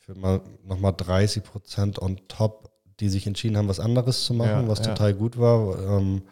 ich 0.00 0.08
würde 0.08 0.20
mal 0.20 0.40
nochmal 0.64 0.94
30 0.96 1.42
Prozent 1.42 2.00
on 2.00 2.20
top, 2.28 2.70
die 3.00 3.08
sich 3.08 3.26
entschieden 3.26 3.56
haben, 3.56 3.68
was 3.68 3.80
anderes 3.80 4.24
zu 4.24 4.32
machen, 4.32 4.62
ja, 4.62 4.68
was 4.68 4.78
ja. 4.78 4.86
total 4.86 5.12
gut 5.12 5.38
war. 5.38 5.76
Ähm, 5.98 6.22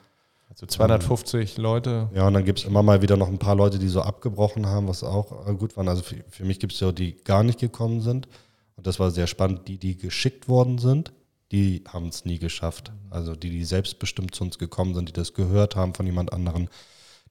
also 0.48 0.66
250 0.66 1.56
ähm, 1.56 1.62
Leute. 1.64 2.08
Ja, 2.14 2.28
und 2.28 2.34
dann 2.34 2.44
gibt 2.44 2.60
es 2.60 2.64
immer 2.64 2.84
mal 2.84 3.02
wieder 3.02 3.16
noch 3.16 3.28
ein 3.28 3.38
paar 3.38 3.56
Leute, 3.56 3.80
die 3.80 3.88
so 3.88 4.02
abgebrochen 4.02 4.66
haben, 4.66 4.86
was 4.86 5.02
auch 5.02 5.48
äh, 5.48 5.52
gut 5.54 5.76
waren. 5.76 5.88
Also 5.88 6.04
für, 6.04 6.16
für 6.30 6.44
mich 6.44 6.60
gibt 6.60 6.74
es 6.74 6.80
ja 6.80 6.92
die 6.92 7.16
gar 7.24 7.42
nicht 7.42 7.58
gekommen 7.58 8.00
sind. 8.00 8.28
Und 8.76 8.86
das 8.86 9.00
war 9.00 9.10
sehr 9.10 9.26
spannend, 9.26 9.66
die, 9.66 9.78
die 9.78 9.96
geschickt 9.96 10.48
worden 10.48 10.78
sind 10.78 11.12
die 11.52 11.84
haben 11.88 12.08
es 12.08 12.24
nie 12.24 12.38
geschafft. 12.38 12.92
Also 13.10 13.34
die, 13.34 13.50
die 13.50 13.64
selbstbestimmt 13.64 14.34
zu 14.34 14.44
uns 14.44 14.58
gekommen 14.58 14.94
sind, 14.94 15.08
die 15.08 15.12
das 15.12 15.34
gehört 15.34 15.76
haben 15.76 15.94
von 15.94 16.06
jemand 16.06 16.32
anderem, 16.32 16.68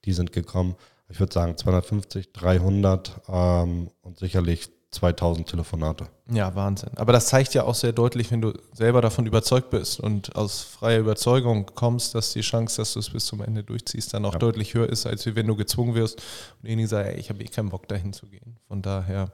die 0.06 0.14
sind 0.14 0.32
gekommen. 0.32 0.76
Ich 1.10 1.20
würde 1.20 1.34
sagen 1.34 1.58
250, 1.58 2.32
300 2.34 3.22
ähm, 3.28 3.92
und 4.02 4.18
sicherlich 4.18 4.70
2000 4.92 5.50
Telefonate. 5.50 6.10
Ja, 6.32 6.56
Wahnsinn. 6.56 6.90
Aber 6.96 7.14
das 7.14 7.28
zeigt 7.28 7.54
ja 7.54 7.66
auch 7.66 7.76
sehr 7.76 7.92
deutlich, 7.92 8.32
wenn 8.32 8.42
du 8.42 8.54
selber 8.74 9.02
davon 9.02 9.28
überzeugt 9.28 9.70
bist 9.70 10.00
und 10.00 10.36
aus 10.36 10.62
freier 10.62 11.00
Überzeugung 11.00 11.68
kommst, 11.76 12.16
dass 12.16 12.34
die 12.34 12.42
Chance, 12.42 12.78
dass 12.78 12.94
du 12.94 13.00
es 13.00 13.12
bis 13.12 13.26
zum 13.26 13.42
Ende 13.42 13.64
durchziehst, 13.64 14.12
dann 14.14 14.26
auch 14.26 14.34
ja. 14.34 14.40
deutlich 14.40 14.74
höher 14.74 14.90
ist, 14.90 15.06
als 15.06 15.24
wenn 15.36 15.46
du 15.46 15.56
gezwungen 15.56 15.94
wirst 15.94 16.18
und 16.18 16.64
derjenige 16.64 16.88
sagt, 16.88 17.10
ey, 17.10 17.20
ich 17.20 17.30
habe 17.30 17.44
eh 17.44 17.48
keinen 17.48 17.70
Bock 17.70 17.88
dahin 17.88 18.12
zu 18.12 18.26
gehen. 18.26 18.58
Von 18.68 18.82
daher, 18.82 19.32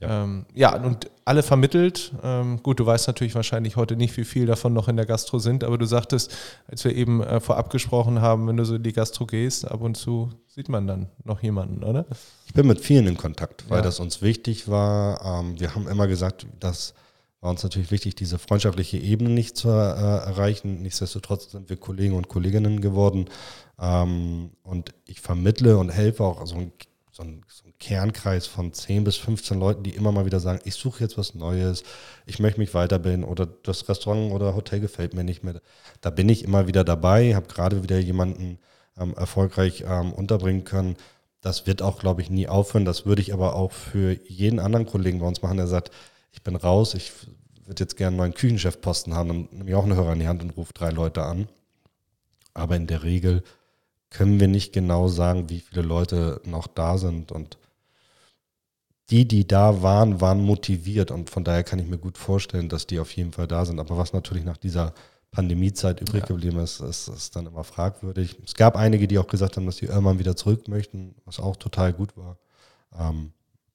ja, 0.00 0.24
ähm, 0.24 0.46
ja 0.52 0.74
und 0.82 1.08
alle 1.24 1.44
vermittelt. 1.44 2.12
Ähm, 2.24 2.60
gut, 2.60 2.80
du 2.80 2.86
weißt 2.86 3.06
natürlich 3.06 3.36
wahrscheinlich 3.36 3.76
heute 3.76 3.94
nicht, 3.94 4.16
wie 4.16 4.24
viel 4.24 4.46
davon 4.46 4.72
noch 4.72 4.88
in 4.88 4.96
der 4.96 5.06
Gastro 5.06 5.38
sind, 5.38 5.62
aber 5.62 5.78
du 5.78 5.86
sagtest, 5.86 6.34
als 6.66 6.82
wir 6.84 6.96
eben 6.96 7.22
äh, 7.22 7.38
vorab 7.38 7.70
gesprochen 7.70 8.20
haben, 8.20 8.48
wenn 8.48 8.56
du 8.56 8.64
so 8.64 8.74
in 8.74 8.82
die 8.82 8.92
Gastro 8.92 9.26
gehst, 9.26 9.70
ab 9.70 9.80
und 9.80 9.96
zu 9.96 10.30
sieht 10.54 10.68
man 10.68 10.86
dann 10.86 11.08
noch 11.24 11.42
jemanden, 11.42 11.82
oder? 11.82 12.04
Ich 12.46 12.52
bin 12.52 12.66
mit 12.66 12.80
vielen 12.80 13.06
in 13.06 13.16
Kontakt, 13.16 13.70
weil 13.70 13.78
ja. 13.78 13.82
das 13.82 14.00
uns 14.00 14.20
wichtig 14.20 14.68
war. 14.68 15.40
Ähm, 15.40 15.58
wir 15.58 15.74
haben 15.74 15.88
immer 15.88 16.06
gesagt, 16.06 16.31
gesagt, 16.38 16.46
das 16.60 16.94
war 17.40 17.50
uns 17.50 17.62
natürlich 17.62 17.90
wichtig, 17.90 18.14
diese 18.14 18.38
freundschaftliche 18.38 18.98
Ebene 18.98 19.30
nicht 19.30 19.56
zu 19.56 19.68
äh, 19.68 19.72
erreichen. 19.72 20.82
Nichtsdestotrotz 20.82 21.50
sind 21.50 21.68
wir 21.68 21.76
Kollegen 21.76 22.14
und 22.14 22.28
Kolleginnen 22.28 22.80
geworden. 22.80 23.28
Ähm, 23.80 24.50
und 24.62 24.94
ich 25.06 25.20
vermittle 25.20 25.76
und 25.78 25.90
helfe 25.90 26.22
auch 26.22 26.46
so 26.46 26.54
ein, 26.54 26.72
so, 27.10 27.24
ein, 27.24 27.42
so 27.48 27.64
ein 27.66 27.74
Kernkreis 27.80 28.46
von 28.46 28.72
10 28.72 29.02
bis 29.02 29.16
15 29.16 29.58
Leuten, 29.58 29.82
die 29.82 29.90
immer 29.90 30.12
mal 30.12 30.24
wieder 30.24 30.38
sagen, 30.38 30.60
ich 30.64 30.76
suche 30.76 31.02
jetzt 31.02 31.18
was 31.18 31.34
Neues, 31.34 31.82
ich 32.26 32.38
möchte 32.38 32.60
mich 32.60 32.74
weiterbilden 32.74 33.24
oder 33.24 33.46
das 33.46 33.88
Restaurant 33.88 34.32
oder 34.32 34.54
Hotel 34.54 34.78
gefällt 34.78 35.14
mir 35.14 35.24
nicht 35.24 35.42
mehr. 35.42 35.60
Da 36.00 36.10
bin 36.10 36.28
ich 36.28 36.44
immer 36.44 36.68
wieder 36.68 36.84
dabei, 36.84 37.34
habe 37.34 37.48
gerade 37.48 37.82
wieder 37.82 37.98
jemanden 37.98 38.60
ähm, 38.96 39.14
erfolgreich 39.14 39.82
ähm, 39.84 40.12
unterbringen 40.12 40.62
können. 40.62 40.96
Das 41.40 41.66
wird 41.66 41.82
auch, 41.82 41.98
glaube 41.98 42.22
ich, 42.22 42.30
nie 42.30 42.46
aufhören. 42.46 42.84
Das 42.84 43.04
würde 43.04 43.20
ich 43.20 43.32
aber 43.32 43.56
auch 43.56 43.72
für 43.72 44.16
jeden 44.28 44.60
anderen 44.60 44.86
Kollegen 44.86 45.18
bei 45.18 45.26
uns 45.26 45.42
machen, 45.42 45.56
der 45.56 45.66
sagt, 45.66 45.90
ich 46.32 46.42
bin 46.42 46.56
raus, 46.56 46.94
ich 46.94 47.12
würde 47.64 47.84
jetzt 47.84 47.96
gerne 47.96 48.08
einen 48.08 48.16
neuen 48.16 48.34
Küchenchefposten 48.34 49.14
haben, 49.14 49.28
dann 49.28 49.48
nehme 49.52 49.70
ich 49.70 49.76
auch 49.76 49.84
einen 49.84 49.96
Hörer 49.96 50.12
in 50.12 50.18
die 50.18 50.28
Hand 50.28 50.42
und 50.42 50.56
rufe 50.56 50.72
drei 50.72 50.90
Leute 50.90 51.22
an. 51.22 51.48
Aber 52.54 52.76
in 52.76 52.86
der 52.86 53.02
Regel 53.02 53.42
können 54.10 54.40
wir 54.40 54.48
nicht 54.48 54.72
genau 54.72 55.08
sagen, 55.08 55.48
wie 55.48 55.60
viele 55.60 55.82
Leute 55.82 56.40
noch 56.44 56.66
da 56.66 56.98
sind. 56.98 57.32
Und 57.32 57.56
die, 59.10 59.26
die 59.26 59.46
da 59.46 59.82
waren, 59.82 60.20
waren 60.20 60.42
motiviert. 60.42 61.10
Und 61.10 61.30
von 61.30 61.44
daher 61.44 61.64
kann 61.64 61.78
ich 61.78 61.86
mir 61.86 61.98
gut 61.98 62.18
vorstellen, 62.18 62.68
dass 62.68 62.86
die 62.86 62.98
auf 62.98 63.12
jeden 63.16 63.32
Fall 63.32 63.46
da 63.46 63.64
sind. 63.64 63.78
Aber 63.78 63.96
was 63.96 64.12
natürlich 64.12 64.44
nach 64.44 64.58
dieser 64.58 64.92
Pandemiezeit 65.30 66.00
übrig 66.00 66.22
ja. 66.22 66.26
geblieben 66.26 66.58
ist, 66.58 66.80
ist, 66.80 67.08
ist 67.08 67.34
dann 67.36 67.46
immer 67.46 67.64
fragwürdig. 67.64 68.36
Es 68.44 68.54
gab 68.54 68.76
einige, 68.76 69.08
die 69.08 69.18
auch 69.18 69.26
gesagt 69.26 69.56
haben, 69.56 69.64
dass 69.64 69.78
sie 69.78 69.86
irgendwann 69.86 70.18
wieder 70.18 70.36
zurück 70.36 70.68
möchten, 70.68 71.14
was 71.24 71.40
auch 71.40 71.56
total 71.56 71.94
gut 71.94 72.16
war. 72.16 72.38
Ähm, 72.98 73.32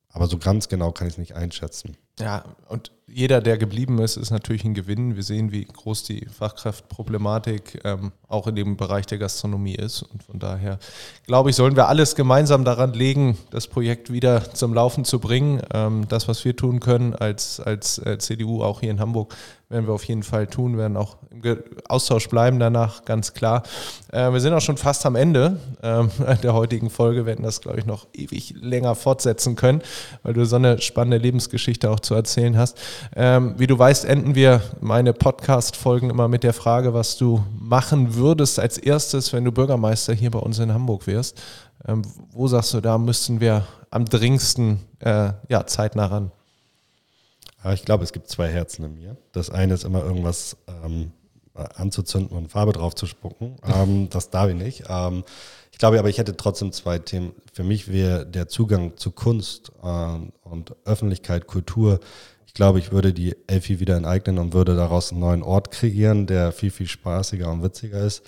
aber 0.09 0.27
so 0.27 0.37
ganz 0.37 0.67
genau 0.67 0.91
kann 0.91 1.07
ich 1.07 1.13
es 1.13 1.17
nicht 1.17 1.35
einschätzen. 1.35 1.97
Ja, 2.19 2.55
und 2.67 2.91
jeder, 3.09 3.39
der 3.39 3.57
geblieben 3.57 3.99
ist, 3.99 4.17
ist 4.17 4.31
natürlich 4.31 4.65
ein 4.65 4.73
Gewinn. 4.73 5.15
Wir 5.15 5.23
sehen, 5.23 5.53
wie 5.53 5.63
groß 5.63 6.03
die 6.03 6.25
Fachkraftproblematik 6.25 7.79
ähm, 7.85 8.11
auch 8.27 8.47
in 8.47 8.55
dem 8.55 8.75
Bereich 8.75 9.05
der 9.05 9.17
Gastronomie 9.17 9.75
ist. 9.75 10.01
Und 10.01 10.23
von 10.23 10.39
daher, 10.39 10.77
glaube 11.25 11.49
ich, 11.49 11.55
sollen 11.55 11.77
wir 11.77 11.87
alles 11.87 12.15
gemeinsam 12.15 12.65
daran 12.65 12.91
legen, 12.91 13.37
das 13.49 13.67
Projekt 13.67 14.11
wieder 14.11 14.53
zum 14.53 14.73
Laufen 14.73 15.05
zu 15.05 15.19
bringen. 15.19 15.61
Ähm, 15.73 16.05
das, 16.09 16.27
was 16.27 16.43
wir 16.43 16.57
tun 16.57 16.81
können 16.81 17.15
als, 17.15 17.61
als 17.61 17.97
äh, 17.99 18.17
CDU, 18.17 18.61
auch 18.61 18.81
hier 18.81 18.91
in 18.91 18.99
Hamburg, 18.99 19.33
werden 19.69 19.85
wir 19.85 19.93
auf 19.93 20.05
jeden 20.05 20.23
Fall 20.23 20.47
tun, 20.47 20.77
werden 20.77 20.95
auch 20.95 21.17
im 21.29 21.57
Austausch 21.89 22.29
bleiben 22.29 22.57
danach, 22.59 23.03
ganz 23.03 23.33
klar. 23.33 23.63
Äh, 24.11 24.31
wir 24.31 24.39
sind 24.39 24.53
auch 24.53 24.61
schon 24.61 24.77
fast 24.77 25.05
am 25.05 25.15
Ende 25.15 25.59
ähm, 25.83 26.09
der 26.43 26.53
heutigen 26.53 26.89
Folge. 26.89 27.25
Wir 27.25 27.33
hätten 27.33 27.43
das, 27.43 27.61
glaube 27.61 27.79
ich, 27.79 27.85
noch 27.85 28.07
ewig 28.13 28.53
länger 28.61 28.95
fortsetzen 28.95 29.55
können, 29.55 29.81
weil 30.23 30.33
du 30.33 30.45
so 30.45 30.55
eine 30.55 30.81
spannende 30.81 31.17
Lebensgeschichte 31.17 31.89
auch 31.89 31.99
zu 31.99 32.15
erzählen 32.15 32.57
hast. 32.57 32.79
Ähm, 33.15 33.55
wie 33.57 33.67
du 33.67 33.77
weißt, 33.77 34.05
enden 34.05 34.35
wir 34.35 34.61
meine 34.79 35.13
Podcast-Folgen 35.13 36.09
immer 36.09 36.27
mit 36.27 36.43
der 36.43 36.53
Frage, 36.53 36.93
was 36.93 37.17
du 37.17 37.43
machen 37.59 38.15
würdest 38.15 38.59
als 38.59 38.77
erstes, 38.77 39.33
wenn 39.33 39.45
du 39.45 39.51
Bürgermeister 39.51 40.13
hier 40.13 40.31
bei 40.31 40.39
uns 40.39 40.59
in 40.59 40.73
Hamburg 40.73 41.07
wärst. 41.07 41.41
Ähm, 41.87 42.01
wo 42.31 42.47
sagst 42.47 42.73
du, 42.73 42.81
da 42.81 42.97
müssten 42.97 43.39
wir 43.39 43.65
am 43.89 44.05
dringendsten 44.05 44.79
äh, 44.99 45.31
ja, 45.49 45.65
zeitnah 45.65 46.07
ran? 46.07 46.31
ich 47.73 47.83
glaube, 47.83 48.03
es 48.05 48.13
gibt 48.13 48.29
zwei 48.29 48.47
Herzen 48.47 48.85
in 48.85 48.95
mir. 48.95 49.17
Das 49.33 49.49
eine 49.49 49.73
ist 49.73 49.83
immer 49.83 50.01
irgendwas 50.01 50.55
ähm, 50.85 51.11
anzuzünden 51.53 52.37
und 52.37 52.51
Farbe 52.51 52.73
drauf 52.73 52.95
zu 52.95 53.05
spucken. 53.05 53.55
Ähm, 53.67 54.09
das 54.09 54.29
darf 54.29 54.49
ich 54.49 54.55
nicht. 54.55 54.83
Ähm, 54.87 55.23
ich 55.71 55.77
glaube 55.77 55.99
aber, 55.99 56.09
ich 56.09 56.17
hätte 56.17 56.37
trotzdem 56.37 56.71
zwei 56.71 56.99
Themen. 56.99 57.33
Für 57.51 57.63
mich 57.63 57.91
wäre 57.91 58.25
der 58.25 58.47
Zugang 58.47 58.97
zu 58.97 59.11
Kunst 59.11 59.71
äh, 59.83 60.17
und 60.43 60.75
Öffentlichkeit, 60.85 61.47
Kultur. 61.47 61.99
Glaube, 62.57 62.79
ich 62.79 62.91
würde 62.91 63.13
die 63.13 63.35
Elfi 63.45 63.79
wieder 63.79 63.97
enteignen 63.97 64.39
und 64.39 64.51
würde 64.51 64.75
daraus 64.75 65.11
einen 65.11 65.19
neuen 65.19 65.43
Ort 65.43 65.69
kreieren, 65.69 66.25
der 66.25 66.51
viel, 66.51 66.71
viel 66.71 66.87
spaßiger 66.87 67.51
und 67.51 67.61
witziger 67.61 67.99
ist. 68.01 68.23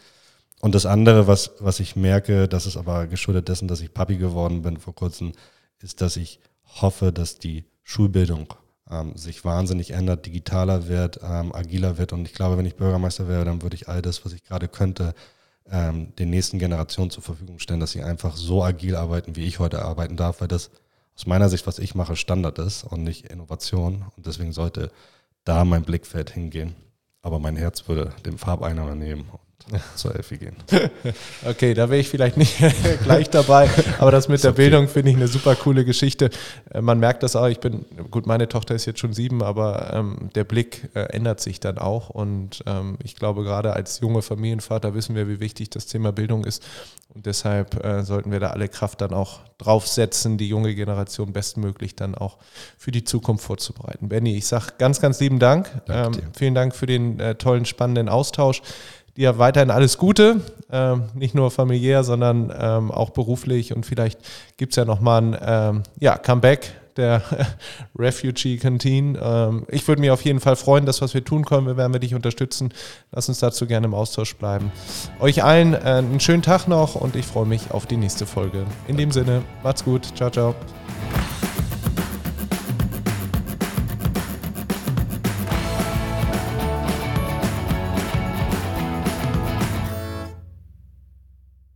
Und 0.62 0.76
das 0.76 0.86
andere, 0.86 1.26
was, 1.26 1.54
was 1.58 1.80
ich 1.80 1.96
merke, 1.96 2.48
das 2.48 2.68
ist 2.68 2.78
aber 2.78 3.08
geschuldet 3.08 3.50
dessen, 3.50 3.68
dass 3.68 3.82
ich 3.82 3.92
Papi 3.92 4.18
geworden 4.18 4.62
bin 4.62 4.78
vor 4.78 4.94
kurzem, 4.94 5.32
ist, 5.82 6.02
dass 6.02 6.16
ich 6.16 6.40
hoffe, 6.80 7.12
dass 7.12 7.40
die 7.40 7.64
Schulbildung 7.82 8.54
ähm, 8.92 9.18
sich 9.18 9.44
wahnsinnig 9.46 9.94
ändert, 9.94 10.28
digitaler 10.28 10.88
wird, 10.88 11.22
ähm, 11.24 11.52
agiler 11.52 11.98
wird. 11.98 12.14
Und 12.14 12.28
ich 12.28 12.36
glaube, 12.36 12.56
wenn 12.56 12.68
ich 12.68 12.76
Bürgermeister 12.76 13.28
wäre, 13.28 13.46
dann 13.46 13.64
würde 13.64 13.78
ich 13.78 13.90
all 13.90 14.04
das, 14.04 14.24
was 14.26 14.34
ich 14.34 14.44
gerade 14.44 14.68
könnte, 14.68 15.16
ähm, 15.72 16.16
den 16.18 16.30
nächsten 16.30 16.60
Generationen 16.60 17.10
zur 17.10 17.24
Verfügung 17.24 17.58
stellen, 17.58 17.80
dass 17.80 17.94
sie 17.94 18.04
einfach 18.04 18.38
so 18.38 18.64
agil 18.64 18.96
arbeiten, 18.96 19.36
wie 19.36 19.48
ich 19.48 19.58
heute 19.58 19.82
arbeiten 19.84 20.18
darf, 20.18 20.40
weil 20.40 20.48
das 20.48 20.70
aus 21.20 21.26
meiner 21.26 21.50
Sicht, 21.50 21.68
was 21.68 21.80
ich 21.80 21.96
mache, 21.96 22.16
Standard 22.16 22.60
ist 22.60 22.86
und 22.86 23.04
nicht 23.04 23.26
Innovation. 23.26 24.06
Und 24.16 24.26
deswegen 24.26 24.54
sollte 24.54 24.90
da 25.44 25.66
mein 25.66 25.84
Blickfeld 25.84 26.30
hingehen. 26.30 26.78
Aber 27.22 27.40
mein 27.40 27.58
Herz 27.58 27.90
würde 27.90 28.14
dem 28.26 28.38
Farbeimer 28.38 28.96
nehmen 28.96 29.30
zur 29.96 30.16
Elfi 30.16 30.38
gehen. 30.38 30.56
Okay, 31.46 31.74
da 31.74 31.90
wäre 31.90 32.00
ich 32.00 32.10
vielleicht 32.10 32.38
nicht 32.38 32.58
gleich 33.04 33.30
dabei, 33.30 33.70
aber 33.98 34.12
das 34.12 34.28
mit 34.28 34.44
der 34.44 34.52
okay. 34.52 34.64
Bildung 34.64 34.88
finde 34.88 35.12
ich 35.12 35.18
eine 35.18 35.28
super 35.28 35.56
coole 35.56 35.86
Geschichte. 35.86 36.30
Äh, 36.72 36.82
man 36.82 37.00
merkt 37.00 37.24
das 37.24 37.36
auch, 37.36 37.48
ich 37.48 37.60
bin, 37.60 37.86
gut, 38.12 38.26
meine 38.28 38.48
Tochter 38.48 38.76
ist 38.76 38.86
jetzt 38.86 39.00
schon 39.00 39.14
sieben, 39.14 39.42
aber 39.42 39.94
ähm, 39.94 40.30
der 40.36 40.44
Blick 40.44 40.90
äh, 40.96 41.02
ändert 41.14 41.40
sich 41.40 41.60
dann 41.60 41.78
auch 41.78 42.10
und 42.10 42.64
ähm, 42.66 42.98
ich 43.04 43.16
glaube, 43.16 43.44
gerade 43.44 43.74
als 43.74 44.00
junge 44.00 44.22
Familienvater 44.22 44.94
wissen 44.94 45.16
wir, 45.16 45.28
wie 45.28 45.40
wichtig 45.40 45.70
das 45.70 45.86
Thema 45.86 46.12
Bildung 46.12 46.44
ist 46.44 46.64
und 47.14 47.26
deshalb 47.26 47.84
äh, 47.84 48.04
sollten 48.04 48.32
wir 48.32 48.40
da 48.40 48.52
alle 48.52 48.70
Kraft 48.70 49.02
dann 49.02 49.14
auch 49.14 49.40
draufsetzen, 49.58 50.38
die 50.38 50.48
junge 50.48 50.76
Generation 50.76 51.34
bestmöglich 51.34 51.96
dann 51.96 52.16
auch 52.16 52.38
für 52.78 52.92
die 52.92 53.04
Zukunft 53.04 53.44
vorzubereiten. 53.44 54.10
Benny, 54.10 54.38
ich 54.38 54.48
sage 54.48 54.74
ganz, 54.78 55.02
ganz 55.02 55.20
lieben 55.20 55.40
Dank. 55.40 55.70
Ähm, 55.90 56.14
vielen 56.38 56.56
Dank 56.56 56.76
für 56.76 56.86
den 56.86 57.20
äh, 57.20 57.36
tollen, 57.36 57.66
spannenden 57.66 58.10
Austausch 58.10 58.62
dir 59.20 59.38
weiterhin 59.38 59.70
alles 59.70 59.98
Gute, 59.98 60.42
ähm, 60.72 61.04
nicht 61.14 61.36
nur 61.36 61.52
familiär, 61.52 62.04
sondern 62.04 62.54
ähm, 62.58 62.90
auch 62.90 63.12
beruflich 63.12 63.76
und 63.76 63.86
vielleicht 63.86 64.20
gibt 64.58 64.72
es 64.72 64.78
ja 64.78 64.86
nochmal 64.86 65.22
ein 65.22 65.38
ähm, 65.42 65.84
ja, 66.00 66.18
Comeback 66.18 66.72
der 66.96 67.22
Refugee 67.98 68.58
Canteen. 68.58 69.18
Ähm, 69.22 69.66
ich 69.70 69.88
würde 69.88 70.02
mich 70.02 70.12
auf 70.12 70.22
jeden 70.22 70.40
Fall 70.40 70.56
freuen, 70.56 70.86
das, 70.86 71.02
was 71.02 71.14
wir 71.14 71.24
tun 71.24 71.46
können, 71.46 71.68
wir 71.68 71.78
werden 71.78 72.00
dich 72.00 72.16
unterstützen. 72.16 72.74
Lass 73.12 73.28
uns 73.30 73.40
dazu 73.40 73.68
gerne 73.68 73.88
im 73.88 73.94
Austausch 73.94 74.36
bleiben. 74.36 74.72
Euch 75.20 75.44
allen 75.44 75.74
äh, 75.74 75.78
einen 75.78 76.20
schönen 76.20 76.42
Tag 76.42 76.68
noch 76.68 76.96
und 76.96 77.16
ich 77.16 77.26
freue 77.26 77.46
mich 77.46 77.72
auf 77.72 77.86
die 77.86 77.98
nächste 77.98 78.26
Folge. 78.26 78.66
In 78.88 78.98
dem 78.98 79.12
Sinne, 79.12 79.42
macht's 79.64 79.84
gut. 79.84 80.08
Ciao, 80.16 80.30
ciao. 80.30 80.56